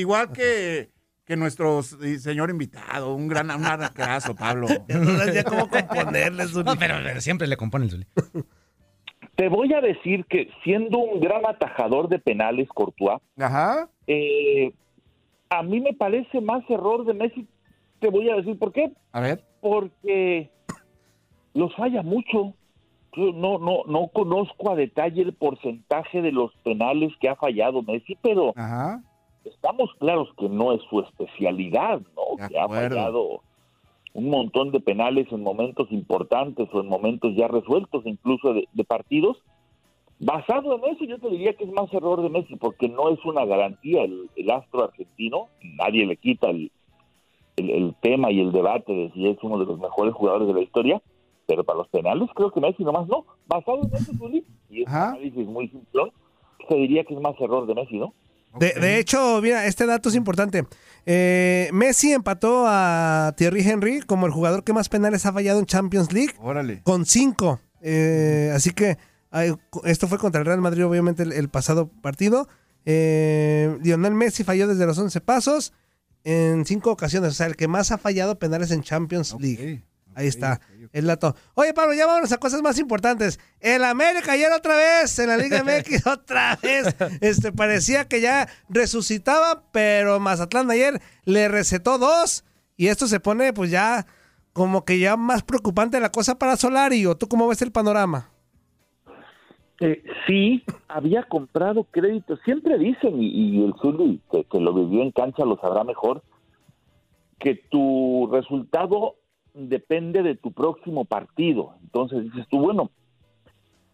igual 0.00 0.32
que, 0.32 0.90
que 1.24 1.36
nuestro 1.36 1.82
señor 1.82 2.50
invitado, 2.50 3.14
un 3.14 3.28
gran 3.28 3.50
un 3.50 3.64
arquerazo, 3.64 4.34
Pablo. 4.34 4.66
Ya 4.88 4.98
no 4.98 5.18
sabía 5.18 5.44
cómo 5.44 5.68
componerle, 5.68 6.46
Zuli. 6.46 6.64
No, 6.64 6.76
pero, 6.76 6.96
pero 7.02 7.20
siempre 7.20 7.46
le 7.46 7.56
compone 7.56 7.86
el 7.86 7.90
Zuli. 7.90 8.06
Te 9.36 9.48
voy 9.48 9.72
a 9.72 9.80
decir 9.80 10.26
que 10.28 10.50
siendo 10.62 10.98
un 10.98 11.20
gran 11.20 11.46
atajador 11.46 12.08
de 12.08 12.18
penales, 12.18 12.68
Courtois, 12.68 13.18
Ajá. 13.38 13.88
eh, 14.06 14.72
a 15.52 15.62
mí 15.62 15.80
me 15.80 15.92
parece 15.92 16.40
más 16.40 16.68
error 16.70 17.04
de 17.04 17.12
Messi. 17.12 17.46
Te 18.00 18.08
voy 18.08 18.30
a 18.30 18.36
decir 18.36 18.58
por 18.58 18.72
qué. 18.72 18.90
A 19.12 19.20
ver. 19.20 19.44
Porque 19.60 20.50
los 21.52 21.74
falla 21.74 22.02
mucho. 22.02 22.54
No, 23.14 23.58
no, 23.58 23.82
no 23.86 24.08
conozco 24.08 24.70
a 24.70 24.74
detalle 24.74 25.20
el 25.20 25.34
porcentaje 25.34 26.22
de 26.22 26.32
los 26.32 26.50
penales 26.64 27.12
que 27.20 27.28
ha 27.28 27.36
fallado 27.36 27.82
Messi, 27.82 28.16
pero 28.22 28.54
Ajá. 28.56 29.02
estamos 29.44 29.90
claros 29.98 30.30
que 30.38 30.48
no 30.48 30.72
es 30.72 30.80
su 30.88 31.00
especialidad, 31.00 32.00
¿no? 32.16 32.42
De 32.42 32.48
Que 32.48 32.58
ha 32.58 32.66
fallado 32.66 33.42
un 34.14 34.30
montón 34.30 34.72
de 34.72 34.80
penales 34.80 35.30
en 35.30 35.42
momentos 35.42 35.92
importantes 35.92 36.66
o 36.72 36.80
en 36.80 36.88
momentos 36.88 37.34
ya 37.36 37.48
resueltos, 37.48 38.06
incluso 38.06 38.54
de, 38.54 38.66
de 38.72 38.84
partidos. 38.84 39.36
Basado 40.24 40.76
en 40.76 40.94
eso, 40.94 41.04
yo 41.04 41.18
te 41.18 41.28
diría 41.30 41.52
que 41.54 41.64
es 41.64 41.72
más 41.72 41.92
error 41.92 42.22
de 42.22 42.28
Messi, 42.28 42.54
porque 42.54 42.88
no 42.88 43.10
es 43.10 43.18
una 43.24 43.44
garantía 43.44 44.02
el, 44.04 44.30
el 44.36 44.50
astro 44.52 44.84
argentino. 44.84 45.48
Nadie 45.76 46.06
le 46.06 46.16
quita 46.16 46.48
el, 46.48 46.70
el, 47.56 47.70
el 47.70 47.94
tema 48.00 48.30
y 48.30 48.40
el 48.40 48.52
debate 48.52 48.92
de 48.92 49.10
si 49.14 49.26
es 49.28 49.36
uno 49.42 49.58
de 49.58 49.66
los 49.66 49.80
mejores 49.80 50.14
jugadores 50.14 50.46
de 50.46 50.54
la 50.54 50.60
historia, 50.62 51.02
pero 51.46 51.64
para 51.64 51.78
los 51.78 51.88
penales 51.88 52.28
creo 52.36 52.52
que 52.52 52.60
Messi 52.60 52.84
nomás 52.84 53.08
no. 53.08 53.26
Basado 53.48 53.80
en 53.82 53.94
eso, 53.96 54.12
Zuli, 54.16 54.44
y 54.70 54.82
es 54.82 54.88
un 54.88 54.94
análisis 54.94 55.46
muy 55.48 55.68
simplón, 55.68 56.12
se 56.68 56.74
diría 56.76 57.02
que 57.02 57.14
es 57.14 57.20
más 57.20 57.34
error 57.40 57.66
de 57.66 57.74
Messi, 57.74 57.98
¿no? 57.98 58.14
De, 58.60 58.74
de 58.74 58.98
hecho, 59.00 59.40
mira, 59.42 59.66
este 59.66 59.86
dato 59.86 60.08
es 60.08 60.14
importante. 60.14 60.64
Eh, 61.04 61.68
Messi 61.72 62.12
empató 62.12 62.64
a 62.66 63.32
Thierry 63.36 63.62
Henry 63.62 64.02
como 64.02 64.26
el 64.26 64.32
jugador 64.32 64.62
que 64.62 64.72
más 64.72 64.88
penales 64.88 65.26
ha 65.26 65.32
fallado 65.32 65.58
en 65.58 65.66
Champions 65.66 66.12
League 66.12 66.34
Órale. 66.40 66.82
con 66.84 67.06
cinco. 67.06 67.58
Eh, 67.80 68.52
así 68.54 68.70
que 68.72 68.98
esto 69.84 70.08
fue 70.08 70.18
contra 70.18 70.40
el 70.40 70.46
Real 70.46 70.60
Madrid, 70.60 70.84
obviamente, 70.86 71.22
el, 71.22 71.32
el 71.32 71.48
pasado 71.48 71.88
partido. 71.88 72.48
Eh, 72.84 73.78
Lionel 73.82 74.14
Messi 74.14 74.44
falló 74.44 74.66
desde 74.66 74.86
los 74.86 74.98
11 74.98 75.20
pasos 75.20 75.72
en 76.24 76.64
cinco 76.66 76.90
ocasiones. 76.90 77.30
O 77.30 77.34
sea, 77.34 77.46
el 77.46 77.56
que 77.56 77.68
más 77.68 77.92
ha 77.92 77.98
fallado 77.98 78.38
penales 78.38 78.70
en 78.70 78.82
Champions 78.82 79.36
League. 79.38 79.84
Ahí 80.14 80.26
está, 80.26 80.60
el 80.92 81.06
dato. 81.06 81.34
Oye, 81.54 81.72
Pablo, 81.72 81.94
ya 81.94 82.06
vámonos 82.06 82.32
a 82.32 82.36
cosas 82.36 82.60
más 82.60 82.78
importantes. 82.78 83.40
El 83.60 83.82
América 83.82 84.32
ayer 84.32 84.52
otra 84.52 84.76
vez, 84.76 85.18
en 85.18 85.28
la 85.28 85.38
Liga 85.38 85.64
MX 85.64 86.06
otra 86.06 86.58
vez. 86.62 86.94
Este, 87.22 87.50
parecía 87.50 88.06
que 88.06 88.20
ya 88.20 88.46
resucitaba, 88.68 89.64
pero 89.72 90.20
Mazatlán 90.20 90.70
ayer 90.70 91.00
le 91.24 91.48
recetó 91.48 91.96
dos. 91.96 92.44
Y 92.76 92.88
esto 92.88 93.06
se 93.08 93.20
pone, 93.20 93.54
pues 93.54 93.70
ya, 93.70 94.06
como 94.52 94.84
que 94.84 94.98
ya 94.98 95.16
más 95.16 95.42
preocupante 95.42 95.98
la 95.98 96.12
cosa 96.12 96.38
para 96.38 96.58
Solari. 96.58 97.06
¿O 97.06 97.16
tú 97.16 97.26
cómo 97.28 97.48
ves 97.48 97.62
el 97.62 97.72
panorama? 97.72 98.31
Eh, 99.80 100.02
sí, 100.26 100.62
había 100.88 101.24
comprado 101.24 101.84
crédito. 101.84 102.36
Siempre 102.44 102.78
dicen, 102.78 103.22
y, 103.22 103.28
y 103.28 103.64
el 103.64 103.74
que, 104.30 104.44
que 104.44 104.60
lo 104.60 104.72
vivió 104.72 105.02
en 105.02 105.10
cancha, 105.10 105.44
lo 105.44 105.56
sabrá 105.56 105.84
mejor, 105.84 106.22
que 107.38 107.56
tu 107.56 108.28
resultado 108.30 109.16
depende 109.54 110.22
de 110.22 110.36
tu 110.36 110.52
próximo 110.52 111.04
partido. 111.04 111.74
Entonces 111.82 112.24
dices 112.24 112.46
tú, 112.48 112.60
bueno, 112.60 112.90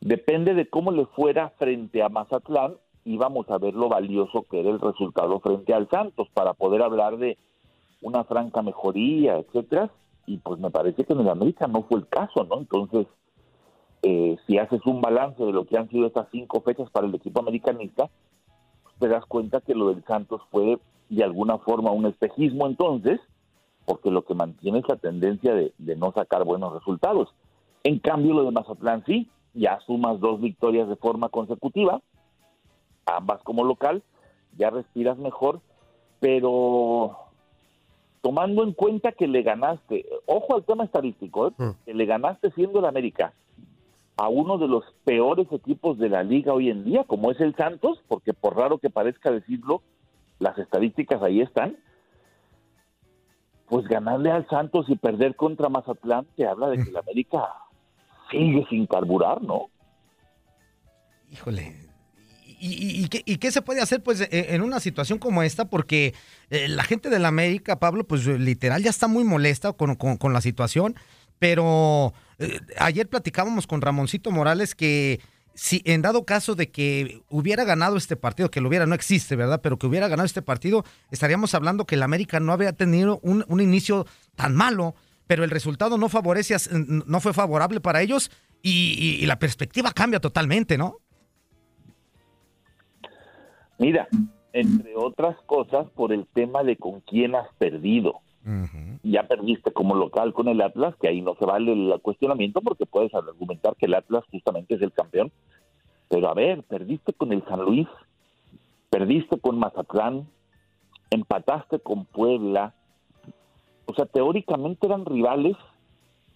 depende 0.00 0.54
de 0.54 0.68
cómo 0.68 0.90
le 0.90 1.06
fuera 1.06 1.50
frente 1.58 2.02
a 2.02 2.08
Mazatlán 2.08 2.74
y 3.04 3.16
vamos 3.16 3.48
a 3.50 3.58
ver 3.58 3.74
lo 3.74 3.88
valioso 3.88 4.44
que 4.50 4.60
era 4.60 4.70
el 4.70 4.80
resultado 4.80 5.40
frente 5.40 5.72
al 5.72 5.88
Santos 5.88 6.28
para 6.34 6.52
poder 6.52 6.82
hablar 6.82 7.16
de 7.16 7.38
una 8.02 8.24
franca 8.24 8.62
mejoría, 8.62 9.38
etcétera. 9.38 9.90
Y 10.26 10.36
pues 10.38 10.60
me 10.60 10.70
parece 10.70 11.04
que 11.04 11.14
en 11.14 11.20
el 11.20 11.28
América 11.30 11.66
no 11.66 11.84
fue 11.84 12.00
el 12.00 12.06
caso, 12.06 12.44
¿no? 12.44 12.58
Entonces, 12.58 13.06
eh, 14.02 14.36
si 14.46 14.58
haces 14.58 14.84
un 14.86 15.00
balance 15.00 15.42
de 15.42 15.52
lo 15.52 15.64
que 15.66 15.76
han 15.76 15.88
sido 15.88 16.06
estas 16.06 16.28
cinco 16.30 16.60
fechas 16.60 16.90
para 16.90 17.06
el 17.06 17.14
equipo 17.14 17.40
americanista, 17.40 18.08
te 18.98 19.08
das 19.08 19.24
cuenta 19.26 19.60
que 19.60 19.74
lo 19.74 19.88
del 19.88 20.04
Santos 20.04 20.40
fue 20.50 20.78
de 21.08 21.24
alguna 21.24 21.58
forma 21.58 21.90
un 21.90 22.06
espejismo 22.06 22.66
entonces, 22.66 23.20
porque 23.84 24.10
lo 24.10 24.24
que 24.24 24.34
mantiene 24.34 24.80
es 24.80 24.88
la 24.88 24.96
tendencia 24.96 25.54
de, 25.54 25.72
de 25.78 25.96
no 25.96 26.12
sacar 26.12 26.44
buenos 26.44 26.72
resultados. 26.72 27.34
En 27.84 27.98
cambio, 27.98 28.34
lo 28.34 28.44
de 28.44 28.50
Mazatlán 28.50 29.04
sí, 29.06 29.28
ya 29.54 29.80
sumas 29.86 30.20
dos 30.20 30.40
victorias 30.40 30.88
de 30.88 30.96
forma 30.96 31.28
consecutiva, 31.28 32.00
ambas 33.06 33.42
como 33.42 33.64
local, 33.64 34.02
ya 34.56 34.70
respiras 34.70 35.18
mejor, 35.18 35.60
pero 36.20 37.16
tomando 38.20 38.62
en 38.64 38.72
cuenta 38.72 39.12
que 39.12 39.26
le 39.26 39.42
ganaste, 39.42 40.04
ojo 40.26 40.56
al 40.56 40.64
tema 40.64 40.84
estadístico, 40.84 41.48
¿eh? 41.48 41.52
que 41.84 41.94
le 41.94 42.04
ganaste 42.04 42.50
siendo 42.50 42.80
el 42.80 42.84
América 42.84 43.32
a 44.18 44.28
uno 44.28 44.58
de 44.58 44.66
los 44.66 44.84
peores 45.04 45.46
equipos 45.52 45.96
de 45.98 46.08
la 46.08 46.22
liga 46.24 46.52
hoy 46.52 46.70
en 46.70 46.84
día, 46.84 47.04
como 47.04 47.30
es 47.30 47.40
el 47.40 47.54
Santos, 47.56 48.00
porque 48.08 48.34
por 48.34 48.56
raro 48.56 48.78
que 48.78 48.90
parezca 48.90 49.30
decirlo, 49.30 49.80
las 50.40 50.58
estadísticas 50.58 51.22
ahí 51.22 51.40
están, 51.40 51.76
pues 53.68 53.86
ganarle 53.86 54.30
al 54.32 54.48
Santos 54.48 54.86
y 54.88 54.96
perder 54.96 55.36
contra 55.36 55.68
Mazatlán 55.68 56.26
te 56.36 56.46
habla 56.46 56.68
de 56.68 56.82
que 56.82 56.90
el 56.90 56.96
América 56.96 57.48
sigue 58.30 58.66
sin 58.68 58.86
carburar, 58.86 59.40
¿no? 59.42 59.66
Híjole. 61.30 61.76
¿Y, 62.60 63.06
qué, 63.08 63.52
se 63.52 63.62
puede 63.62 63.80
hacer 63.80 64.02
pues 64.02 64.20
e- 64.20 64.54
en 64.54 64.62
una 64.62 64.80
situación 64.80 65.20
como 65.20 65.44
esta? 65.44 65.66
Porque 65.70 66.12
eh, 66.50 66.66
la 66.66 66.82
gente 66.82 67.08
de 67.08 67.20
la 67.20 67.28
América, 67.28 67.78
Pablo, 67.78 68.02
pues 68.02 68.26
literal 68.26 68.82
ya 68.82 68.90
está 68.90 69.06
muy 69.06 69.22
molesta 69.22 69.72
con- 69.74 69.94
con 69.94 70.32
la 70.32 70.40
situación, 70.40 70.96
pero 71.38 72.12
eh, 72.38 72.60
ayer 72.78 73.08
platicábamos 73.08 73.66
con 73.66 73.80
Ramoncito 73.80 74.30
Morales 74.30 74.74
que 74.74 75.20
si 75.54 75.82
en 75.84 76.02
dado 76.02 76.24
caso 76.24 76.54
de 76.54 76.70
que 76.70 77.20
hubiera 77.30 77.64
ganado 77.64 77.96
este 77.96 78.14
partido, 78.16 78.48
que 78.50 78.60
lo 78.60 78.68
hubiera, 78.68 78.86
no 78.86 78.94
existe, 78.94 79.34
¿verdad? 79.34 79.60
Pero 79.60 79.76
que 79.76 79.88
hubiera 79.88 80.06
ganado 80.06 80.24
este 80.26 80.40
partido, 80.42 80.84
estaríamos 81.10 81.52
hablando 81.54 81.84
que 81.84 81.96
el 81.96 82.02
América 82.04 82.38
no 82.38 82.52
había 82.52 82.72
tenido 82.72 83.18
un, 83.24 83.44
un 83.48 83.60
inicio 83.60 84.06
tan 84.36 84.54
malo, 84.54 84.94
pero 85.26 85.42
el 85.42 85.50
resultado 85.50 85.98
no 85.98 86.08
favorece, 86.08 86.54
no 86.70 87.18
fue 87.20 87.32
favorable 87.34 87.80
para 87.80 88.02
ellos 88.02 88.30
y- 88.62 89.18
y 89.20 89.26
la 89.26 89.38
perspectiva 89.40 89.90
cambia 89.92 90.20
totalmente, 90.20 90.78
¿no? 90.78 90.98
Mira, 93.78 94.08
entre 94.52 94.94
otras 94.96 95.36
cosas, 95.46 95.88
por 95.94 96.12
el 96.12 96.26
tema 96.34 96.62
de 96.62 96.76
con 96.76 97.00
quién 97.00 97.34
has 97.34 97.48
perdido. 97.58 98.20
Ya 99.02 99.24
perdiste 99.26 99.72
como 99.72 99.94
local 99.94 100.32
con 100.32 100.48
el 100.48 100.60
Atlas, 100.60 100.94
que 101.00 101.08
ahí 101.08 101.20
no 101.20 101.34
se 101.34 101.44
vale 101.44 101.72
el 101.72 102.00
cuestionamiento 102.00 102.60
porque 102.60 102.86
puedes 102.86 103.14
argumentar 103.14 103.76
que 103.76 103.86
el 103.86 103.94
Atlas 103.94 104.24
justamente 104.30 104.74
es 104.74 104.82
el 104.82 104.92
campeón. 104.92 105.30
Pero 106.08 106.28
a 106.28 106.34
ver, 106.34 106.62
perdiste 106.62 107.12
con 107.12 107.32
el 107.32 107.44
San 107.44 107.60
Luis, 107.60 107.86
perdiste 108.90 109.38
con 109.38 109.58
Mazatlán, 109.58 110.26
empataste 111.10 111.78
con 111.78 112.06
Puebla. 112.06 112.74
O 113.86 113.94
sea, 113.94 114.06
teóricamente 114.06 114.86
eran 114.86 115.04
rivales, 115.04 115.56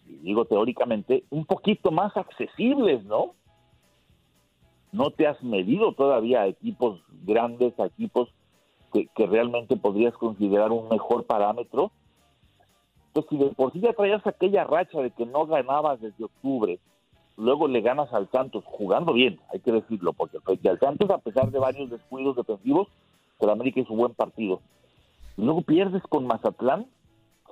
y 0.06 0.16
digo 0.16 0.44
teóricamente, 0.44 1.24
un 1.30 1.46
poquito 1.46 1.90
más 1.90 2.16
accesibles, 2.16 3.04
¿no? 3.04 3.34
no 4.92 5.10
te 5.10 5.26
has 5.26 5.42
medido 5.42 5.92
todavía 5.92 6.42
a 6.42 6.46
equipos 6.46 7.00
grandes, 7.24 7.78
a 7.80 7.86
equipos 7.86 8.28
que, 8.92 9.06
que 9.16 9.26
realmente 9.26 9.76
podrías 9.76 10.14
considerar 10.14 10.70
un 10.70 10.88
mejor 10.88 11.24
parámetro. 11.24 11.90
Entonces, 13.14 13.30
si 13.30 13.44
de 13.44 13.54
por 13.54 13.72
sí 13.72 13.80
ya 13.80 13.92
traías 13.92 14.26
aquella 14.26 14.64
racha 14.64 15.00
de 15.00 15.10
que 15.10 15.26
no 15.26 15.46
ganabas 15.46 16.00
desde 16.00 16.24
octubre, 16.24 16.78
luego 17.36 17.68
le 17.68 17.82
ganas 17.82 18.10
al 18.14 18.30
Santos 18.30 18.64
jugando 18.66 19.12
bien, 19.12 19.38
hay 19.52 19.60
que 19.60 19.70
decirlo, 19.70 20.14
porque 20.14 20.40
frente 20.40 20.70
al 20.70 20.78
Santos, 20.78 21.10
a 21.10 21.18
pesar 21.18 21.50
de 21.50 21.58
varios 21.58 21.90
descuidos 21.90 22.36
defensivos, 22.36 22.88
el 23.38 23.50
América 23.50 23.80
hizo 23.80 23.92
un 23.92 23.98
buen 23.98 24.14
partido. 24.14 24.62
Luego 25.36 25.60
pierdes 25.60 26.02
con 26.04 26.26
Mazatlán, 26.26 26.86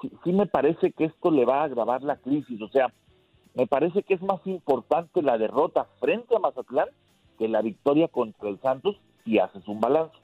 sí, 0.00 0.10
sí 0.24 0.32
me 0.32 0.46
parece 0.46 0.92
que 0.92 1.04
esto 1.04 1.30
le 1.30 1.44
va 1.44 1.60
a 1.60 1.64
agravar 1.64 2.02
la 2.02 2.16
crisis. 2.16 2.62
O 2.62 2.68
sea, 2.68 2.90
me 3.54 3.66
parece 3.66 4.02
que 4.02 4.14
es 4.14 4.22
más 4.22 4.40
importante 4.46 5.20
la 5.20 5.36
derrota 5.36 5.88
frente 5.98 6.36
a 6.36 6.38
Mazatlán 6.38 6.88
que 7.38 7.48
la 7.48 7.60
victoria 7.60 8.08
contra 8.08 8.48
el 8.48 8.58
Santos 8.60 8.96
si 9.24 9.38
haces 9.38 9.68
un 9.68 9.80
balance. 9.80 10.16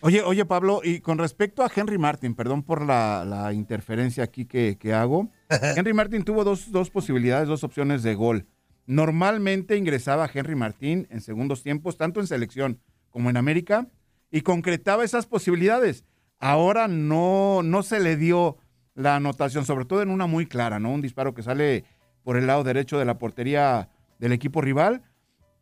Oye, 0.00 0.22
oye, 0.22 0.44
Pablo, 0.44 0.80
y 0.84 1.00
con 1.00 1.18
respecto 1.18 1.64
a 1.64 1.70
Henry 1.74 1.98
Martin, 1.98 2.34
perdón 2.34 2.62
por 2.62 2.84
la, 2.84 3.24
la 3.24 3.52
interferencia 3.52 4.24
aquí 4.24 4.44
que, 4.44 4.76
que 4.78 4.92
hago. 4.92 5.30
Henry 5.76 5.94
Martin 5.94 6.22
tuvo 6.22 6.44
dos, 6.44 6.70
dos 6.70 6.90
posibilidades, 6.90 7.48
dos 7.48 7.64
opciones 7.64 8.02
de 8.02 8.14
gol. 8.14 8.46
Normalmente 8.86 9.76
ingresaba 9.76 10.30
Henry 10.32 10.54
Martin 10.54 11.08
en 11.10 11.20
segundos 11.20 11.62
tiempos, 11.62 11.96
tanto 11.96 12.20
en 12.20 12.26
selección 12.26 12.80
como 13.10 13.30
en 13.30 13.36
América, 13.36 13.88
y 14.30 14.42
concretaba 14.42 15.04
esas 15.04 15.26
posibilidades. 15.26 16.04
Ahora 16.38 16.86
no, 16.86 17.62
no 17.62 17.82
se 17.82 17.98
le 17.98 18.16
dio 18.16 18.58
la 18.94 19.16
anotación, 19.16 19.64
sobre 19.64 19.86
todo 19.86 20.02
en 20.02 20.10
una 20.10 20.26
muy 20.26 20.46
clara, 20.46 20.78
¿no? 20.78 20.92
Un 20.92 21.00
disparo 21.00 21.34
que 21.34 21.42
sale 21.42 21.84
por 22.22 22.36
el 22.36 22.46
lado 22.46 22.64
derecho 22.64 22.98
de 22.98 23.04
la 23.04 23.18
portería 23.18 23.88
del 24.18 24.32
equipo 24.32 24.60
rival. 24.60 25.02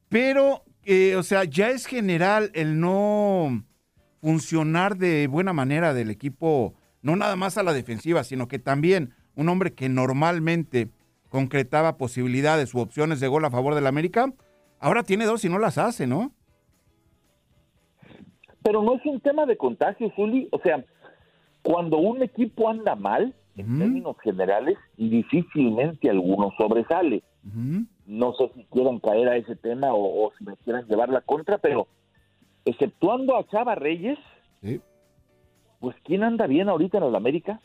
Pero, 0.08 0.64
eh, 0.84 1.16
o 1.16 1.22
sea, 1.22 1.44
ya 1.44 1.70
es 1.70 1.86
general 1.86 2.50
el 2.54 2.80
no 2.80 3.64
funcionar 4.24 4.96
de 4.96 5.26
buena 5.26 5.52
manera 5.52 5.92
del 5.92 6.08
equipo, 6.08 6.72
no 7.02 7.14
nada 7.14 7.36
más 7.36 7.58
a 7.58 7.62
la 7.62 7.74
defensiva, 7.74 8.24
sino 8.24 8.48
que 8.48 8.58
también 8.58 9.12
un 9.36 9.50
hombre 9.50 9.74
que 9.74 9.90
normalmente 9.90 10.88
concretaba 11.28 11.98
posibilidades 11.98 12.72
u 12.72 12.78
opciones 12.78 13.20
de 13.20 13.28
gol 13.28 13.44
a 13.44 13.50
favor 13.50 13.74
del 13.74 13.86
América, 13.86 14.32
ahora 14.80 15.02
tiene 15.02 15.26
dos 15.26 15.44
y 15.44 15.50
no 15.50 15.58
las 15.58 15.76
hace, 15.76 16.06
¿no? 16.06 16.32
Pero 18.62 18.82
no 18.82 18.94
es 18.94 19.04
un 19.04 19.20
tema 19.20 19.44
de 19.44 19.58
contagio, 19.58 20.10
Zuli. 20.16 20.48
O 20.52 20.58
sea, 20.60 20.82
cuando 21.60 21.98
un 21.98 22.22
equipo 22.22 22.70
anda 22.70 22.94
mal, 22.94 23.34
en 23.58 23.78
términos 23.78 24.16
generales, 24.22 24.78
difícilmente 24.96 26.08
alguno 26.08 26.50
sobresale. 26.56 27.22
No 28.06 28.32
sé 28.32 28.50
si 28.54 28.64
quieran 28.72 29.00
caer 29.00 29.28
a 29.28 29.36
ese 29.36 29.54
tema 29.54 29.92
o, 29.92 30.24
o 30.24 30.32
si 30.38 30.44
me 30.44 30.56
quieran 30.56 30.86
llevar 30.86 31.10
la 31.10 31.20
contra, 31.20 31.58
pero 31.58 31.88
exceptuando 32.64 33.36
a 33.36 33.46
Chava 33.48 33.74
Reyes, 33.74 34.18
pues 35.80 35.96
¿quién 36.04 36.22
anda 36.22 36.46
bien 36.46 36.68
ahorita 36.68 36.98
en 36.98 37.04
el 37.04 37.14
América? 37.14 37.60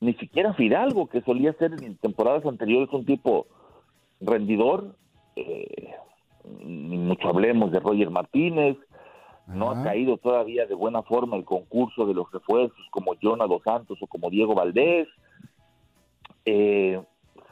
Ni 0.00 0.14
siquiera 0.14 0.54
Fidalgo, 0.54 1.06
que 1.08 1.22
solía 1.22 1.52
ser 1.54 1.72
en 1.82 1.96
temporadas 1.96 2.44
anteriores 2.44 2.92
un 2.92 3.04
tipo 3.04 3.46
rendidor, 4.20 4.96
eh, 5.36 5.94
ni 6.64 6.98
mucho 6.98 7.28
hablemos 7.28 7.70
de 7.70 7.80
Roger 7.80 8.10
Martínez, 8.10 8.76
no 9.46 9.70
ha 9.70 9.84
caído 9.84 10.16
todavía 10.18 10.66
de 10.66 10.74
buena 10.74 11.02
forma 11.02 11.36
el 11.36 11.44
concurso 11.44 12.04
de 12.04 12.14
los 12.14 12.30
refuerzos 12.32 12.84
como 12.90 13.14
Jonah 13.22 13.46
Dos 13.46 13.62
Santos 13.62 13.96
o 14.00 14.06
como 14.08 14.28
Diego 14.28 14.54
Valdés. 14.54 15.06
Eh, 16.44 17.00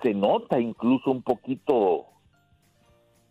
se 0.03 0.13
nota 0.13 0.59
incluso 0.59 1.13
un 1.13 1.23
poquito 1.23 2.07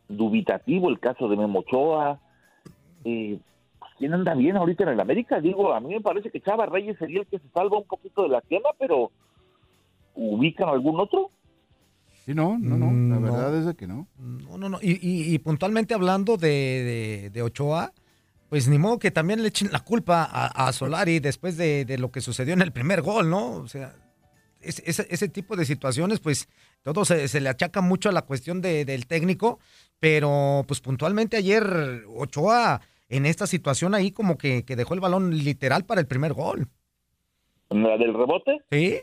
dubitativo 0.08 0.90
el 0.90 1.00
caso 1.00 1.28
de 1.28 1.36
Memo 1.36 1.60
Ochoa. 1.60 2.20
Eh, 3.06 3.40
pues, 3.80 3.92
¿Quién 3.98 4.14
anda 4.14 4.34
bien 4.36 4.56
ahorita 4.58 4.84
en 4.84 4.90
el 4.90 5.00
América? 5.00 5.40
Digo, 5.40 5.74
a 5.74 5.80
mí 5.80 5.90
me 5.94 6.02
parece 6.02 6.30
que 6.32 6.42
Chava 6.42 6.66
Reyes 6.66 6.98
sería 6.98 7.22
el 7.22 7.28
que 7.28 7.40
se 7.40 7.48
salva 7.50 7.78
un 7.78 7.86
poquito 7.88 8.24
de 8.24 8.30
la 8.30 8.42
quema, 8.42 8.70
pero 8.80 9.12
¿ubican 10.16 10.70
algún 10.70 11.00
otro? 11.00 11.30
Sí, 12.26 12.34
no, 12.34 12.58
no, 12.58 12.78
no, 12.78 13.10
la 13.14 13.20
verdad 13.20 13.70
es 13.70 13.76
que 13.76 13.86
no. 13.88 14.08
No, 14.18 14.58
no, 14.58 14.70
no. 14.70 14.80
Y, 14.82 14.92
y- 15.06 15.34
y 15.34 15.40
puntualmente 15.40 15.94
hablando 15.94 16.38
de, 16.38 16.48
de- 16.48 17.30
de 17.32 17.42
Ochoa, 17.42 17.92
pues 18.50 18.68
ni 18.70 18.78
modo 18.78 19.00
que 19.00 19.12
también 19.12 19.42
le 19.42 19.50
echen 19.50 19.72
la 19.72 19.82
culpa 19.82 20.24
a, 20.24 20.68
a 20.68 20.72
Solari 20.74 21.20
después 21.20 21.58
de, 21.58 21.84
de 21.86 21.98
lo 21.98 22.12
que 22.12 22.22
sucedió 22.22 22.54
en 22.54 22.62
el 22.62 22.72
primer 22.72 23.02
gol, 23.02 23.30
¿no? 23.30 23.48
O 23.56 23.68
sea, 23.68 23.94
es- 24.62 24.82
ese, 24.86 25.06
ese 25.10 25.28
tipo 25.28 25.58
de 25.58 25.66
situaciones, 25.66 26.20
pues 26.22 26.48
todo 26.84 27.04
se, 27.04 27.28
se 27.28 27.42
le 27.42 27.50
achaca 27.50 27.82
mucho 27.82 28.08
a 28.08 28.14
la 28.14 28.22
cuestión 28.22 28.62
de- 28.62 28.86
del 28.86 29.06
técnico, 29.06 29.60
pero 30.00 30.64
pues 30.66 30.80
puntualmente 30.80 31.36
ayer 31.36 32.06
Ochoa 32.16 32.80
en 33.16 33.26
esta 33.26 33.48
situación 33.48 33.94
ahí 33.94 34.12
como 34.12 34.38
que, 34.38 34.66
que 34.66 34.76
dejó 34.76 34.94
el 34.94 35.00
balón 35.00 35.38
literal 35.38 35.86
para 35.86 36.02
el 36.02 36.08
primer 36.08 36.34
gol. 36.34 36.68
¿En 37.70 37.84
la 37.84 37.98
del 37.98 38.14
rebote? 38.14 38.60
Sí. 38.72 39.00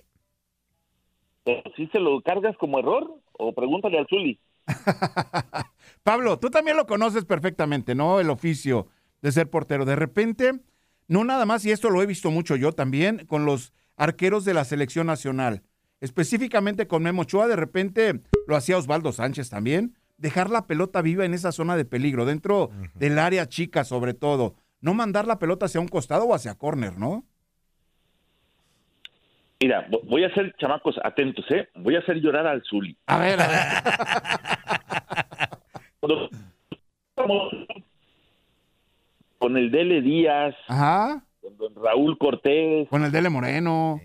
¿Pero 1.44 1.62
sí 1.76 1.88
se 1.92 1.98
lo 1.98 2.20
cargas 2.20 2.56
como 2.56 2.78
error? 2.78 3.14
O 3.32 3.52
pregúntale 3.52 3.98
al 3.98 4.06
Zuli. 4.08 4.38
Pablo, 6.02 6.38
tú 6.38 6.50
también 6.50 6.76
lo 6.76 6.86
conoces 6.86 7.24
perfectamente, 7.24 7.94
¿no? 7.94 8.20
El 8.20 8.30
oficio 8.30 8.88
de 9.22 9.32
ser 9.32 9.48
portero. 9.48 9.84
De 9.84 9.96
repente, 9.96 10.60
no 11.08 11.24
nada 11.24 11.46
más, 11.46 11.64
y 11.64 11.70
esto 11.70 11.90
lo 11.90 12.02
he 12.02 12.06
visto 12.06 12.30
mucho 12.30 12.56
yo 12.56 12.72
también, 12.72 13.26
con 13.26 13.44
los 13.44 13.72
arqueros 13.96 14.44
de 14.44 14.54
la 14.54 14.64
selección 14.64 15.06
nacional. 15.06 15.62
Específicamente 16.00 16.86
con 16.86 17.02
Memo 17.02 17.22
Ochoa, 17.22 17.46
de 17.46 17.56
repente 17.56 18.20
lo 18.46 18.56
hacía 18.56 18.78
Osvaldo 18.78 19.12
Sánchez 19.12 19.50
también. 19.50 19.96
Dejar 20.20 20.50
la 20.50 20.66
pelota 20.66 21.00
viva 21.02 21.24
en 21.24 21.32
esa 21.34 21.50
zona 21.50 21.76
de 21.76 21.84
peligro, 21.86 22.26
dentro 22.26 22.70
del 22.94 23.18
área 23.18 23.46
chica 23.48 23.84
sobre 23.84 24.12
todo. 24.14 24.54
No 24.82 24.92
mandar 24.94 25.26
la 25.26 25.38
pelota 25.38 25.66
hacia 25.66 25.80
un 25.80 25.88
costado 25.88 26.24
o 26.26 26.34
hacia 26.34 26.54
córner, 26.54 26.98
¿no? 26.98 27.24
Mira, 29.62 29.86
vo- 29.88 30.00
voy 30.04 30.24
a 30.24 30.28
hacer, 30.28 30.54
chamacos, 30.58 30.96
atentos, 31.04 31.44
¿eh? 31.50 31.68
Voy 31.74 31.96
a 31.96 32.00
hacer 32.00 32.16
llorar 32.16 32.46
al 32.46 32.62
Zuli. 32.64 32.96
A 33.06 33.18
ver, 33.18 33.40
a 33.40 33.48
ver. 33.48 33.60
Cuando- 36.00 36.28
con 39.38 39.56
el 39.56 39.70
Dele 39.70 40.02
Díaz, 40.02 40.54
Ajá. 40.68 41.24
con 41.40 41.56
don 41.56 41.74
Raúl 41.82 42.18
Cortés. 42.18 42.88
Con 42.88 43.04
el 43.04 43.10
Dele 43.12 43.30
Moreno. 43.30 44.00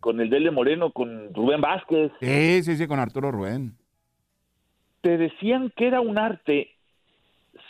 Con 0.00 0.20
el 0.20 0.28
Dele 0.30 0.50
Moreno, 0.50 0.90
con 0.92 1.32
Rubén 1.34 1.60
Vázquez. 1.60 2.10
Sí, 2.20 2.62
sí, 2.64 2.76
sí, 2.76 2.86
con 2.88 2.98
Arturo 3.00 3.30
Rubén. 3.32 3.76
Te 5.06 5.18
decían 5.18 5.70
que 5.76 5.86
era 5.86 6.00
un 6.00 6.18
arte 6.18 6.72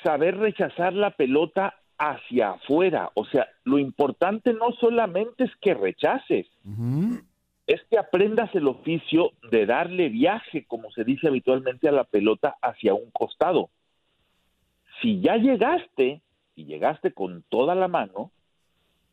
saber 0.02 0.38
rechazar 0.38 0.94
la 0.94 1.10
pelota 1.10 1.74
hacia 1.98 2.52
afuera. 2.52 3.10
O 3.12 3.26
sea, 3.26 3.46
lo 3.64 3.78
importante 3.78 4.54
no 4.54 4.72
solamente 4.80 5.44
es 5.44 5.50
que 5.60 5.74
rechaces, 5.74 6.46
es 7.66 7.82
que 7.90 7.98
aprendas 7.98 8.54
el 8.54 8.66
oficio 8.66 9.32
de 9.50 9.66
darle 9.66 10.08
viaje, 10.08 10.64
como 10.66 10.90
se 10.92 11.04
dice 11.04 11.28
habitualmente, 11.28 11.90
a 11.90 11.92
la 11.92 12.04
pelota 12.04 12.56
hacia 12.62 12.94
un 12.94 13.10
costado. 13.10 13.68
Si 15.02 15.20
ya 15.20 15.36
llegaste 15.36 16.22
y 16.54 16.64
llegaste 16.64 17.12
con 17.12 17.44
toda 17.50 17.74
la 17.74 17.86
mano, 17.86 18.30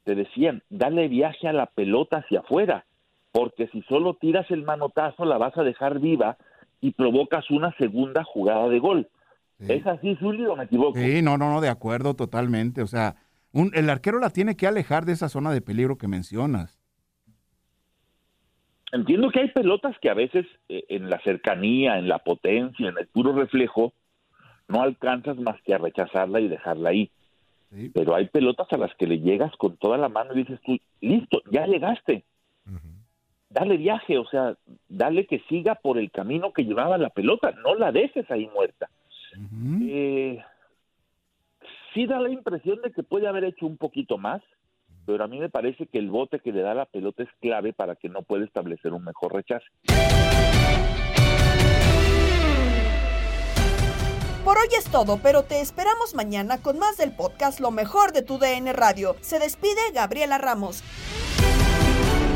te 0.06 0.16
decían, 0.16 0.64
dale 0.70 1.10
viaje 1.10 1.50
a 1.50 1.52
la 1.52 1.66
pelota 1.66 2.20
hacia 2.20 2.40
afuera, 2.40 2.86
porque 3.34 3.68
si 3.68 3.82
solo 3.82 4.14
tiras 4.14 4.50
el 4.50 4.64
manotazo 4.64 5.26
la 5.26 5.38
vas 5.38 5.58
a 5.58 5.64
dejar 5.64 6.00
viva 6.00 6.38
y 6.84 6.92
provocas 6.92 7.50
una 7.50 7.74
segunda 7.78 8.26
jugada 8.26 8.68
de 8.68 8.78
gol. 8.78 9.08
¿Es 9.58 9.88
así, 9.88 10.18
Zuli, 10.18 10.46
o 10.46 10.58
me 10.58 10.66
equivoco? 10.66 11.00
Sí, 11.00 11.22
no, 11.22 11.38
no, 11.38 11.50
no, 11.50 11.62
de 11.62 11.70
acuerdo 11.70 12.14
totalmente. 12.14 12.82
O 12.82 12.88
sea, 12.88 13.16
un, 13.54 13.72
el 13.74 13.90
arquero 13.90 14.20
la 14.20 14.32
tiene 14.32 14.58
que 14.58 14.68
alejar 14.68 15.06
de 15.06 15.14
esa 15.14 15.30
zona 15.30 15.54
de 15.54 15.62
peligro 15.62 15.98
que 15.98 16.10
mencionas. 16.10 16.82
Entiendo 18.92 19.30
que 19.32 19.40
hay 19.40 19.52
pelotas 19.52 19.96
que 20.02 20.10
a 20.10 20.14
veces 20.14 20.46
eh, 20.68 20.84
en 20.90 21.10
la 21.10 21.22
cercanía, 21.22 21.98
en 21.98 22.10
la 22.10 22.20
potencia, 22.20 22.90
en 22.90 22.98
el 22.98 23.08
puro 23.08 23.32
reflejo, 23.32 23.94
no 24.68 24.82
alcanzas 24.82 25.38
más 25.38 25.62
que 25.62 25.74
a 25.74 25.78
rechazarla 25.78 26.42
y 26.42 26.50
dejarla 26.50 26.90
ahí. 26.90 27.12
Pero 27.94 28.14
hay 28.14 28.28
pelotas 28.28 28.68
a 28.72 28.78
las 28.78 28.94
que 28.96 29.08
le 29.08 29.20
llegas 29.20 29.56
con 29.56 29.78
toda 29.78 29.98
la 29.98 30.10
mano 30.10 30.34
y 30.34 30.40
dices 30.40 30.60
tú, 30.66 30.78
listo, 31.00 31.42
ya 31.50 31.66
llegaste. 31.66 32.26
Dale 33.54 33.78
viaje, 33.78 34.18
o 34.18 34.26
sea, 34.26 34.56
dale 34.90 35.28
que 35.28 35.40
siga 35.48 35.76
por 35.76 36.00
el 36.00 36.10
camino 36.10 36.52
que 36.52 36.66
llevaba 36.66 36.98
la 36.98 37.12
pelota, 37.12 37.52
no 37.64 37.76
la 37.76 37.92
dejes 37.92 38.30
ahí 38.32 38.48
muerta. 38.48 38.90
eh, 39.88 40.44
sí 41.94 42.08
da 42.08 42.20
la 42.20 42.30
impresión 42.30 42.82
de 42.82 42.92
que 42.92 43.04
puede 43.04 43.28
haber 43.28 43.44
hecho 43.44 43.68
un 43.68 43.78
poquito 43.78 44.18
más, 44.18 44.42
pero 45.06 45.24
a 45.24 45.28
mí 45.28 45.38
me 45.38 45.50
parece 45.50 45.86
que 45.86 46.00
el 46.00 46.10
bote 46.10 46.40
que 46.40 46.52
le 46.52 46.62
da 46.62 46.74
la 46.74 46.86
pelota 46.86 47.22
es 47.22 47.30
clave 47.42 47.74
para 47.74 47.96
que 47.96 48.10
no 48.10 48.24
pueda 48.24 48.44
establecer 48.44 48.92
un 48.92 49.04
mejor 49.04 49.36
rechazo. 49.36 49.66
Por 54.44 54.58
hoy 54.58 54.68
es 54.76 54.86
todo, 54.86 55.20
pero 55.22 55.44
te 55.44 55.62
esperamos 55.62 56.16
mañana 56.16 56.58
con 56.58 56.80
más 56.80 56.98
del 56.98 57.16
podcast 57.16 57.60
Lo 57.60 57.70
mejor 57.70 58.14
de 58.14 58.24
tu 58.24 58.40
DN 58.40 58.74
Radio. 58.74 59.16
Se 59.22 59.38
despide 59.38 59.92
Gabriela 59.94 60.40
Ramos. 60.40 60.84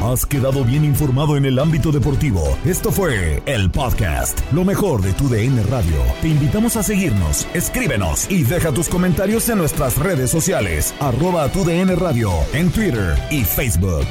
Has 0.07 0.25
quedado 0.25 0.63
bien 0.63 0.85
informado 0.85 1.35
en 1.35 1.45
el 1.45 1.59
ámbito 1.59 1.91
deportivo. 1.91 2.41
Esto 2.63 2.93
fue 2.93 3.43
el 3.45 3.69
podcast 3.69 4.39
Lo 4.53 4.63
mejor 4.63 5.01
de 5.01 5.11
tu 5.11 5.27
DN 5.27 5.61
Radio. 5.63 5.97
Te 6.21 6.29
invitamos 6.29 6.77
a 6.77 6.83
seguirnos, 6.83 7.45
escríbenos 7.53 8.31
y 8.31 8.43
deja 8.43 8.71
tus 8.71 8.87
comentarios 8.87 9.49
en 9.49 9.57
nuestras 9.57 9.97
redes 9.97 10.31
sociales. 10.31 10.95
Arroba 11.01 11.49
tu 11.49 11.65
DN 11.65 11.93
Radio 11.97 12.31
en 12.53 12.69
Twitter 12.71 13.17
y 13.29 13.43
Facebook. 13.43 14.07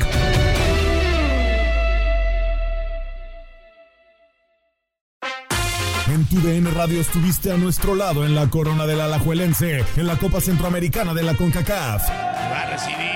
En 6.12 6.26
tu 6.26 6.42
DN 6.42 6.70
Radio 6.72 7.00
estuviste 7.00 7.52
a 7.52 7.56
nuestro 7.56 7.94
lado 7.94 8.26
en 8.26 8.34
la 8.34 8.50
corona 8.50 8.84
del 8.84 9.00
Alajuelense, 9.00 9.82
en 9.96 10.06
la 10.06 10.16
Copa 10.16 10.42
Centroamericana 10.42 11.14
de 11.14 11.22
la 11.22 11.34
CONCACAF. 11.34 12.06
Va 12.10 12.60
a 12.60 12.70
recibir 12.70 13.15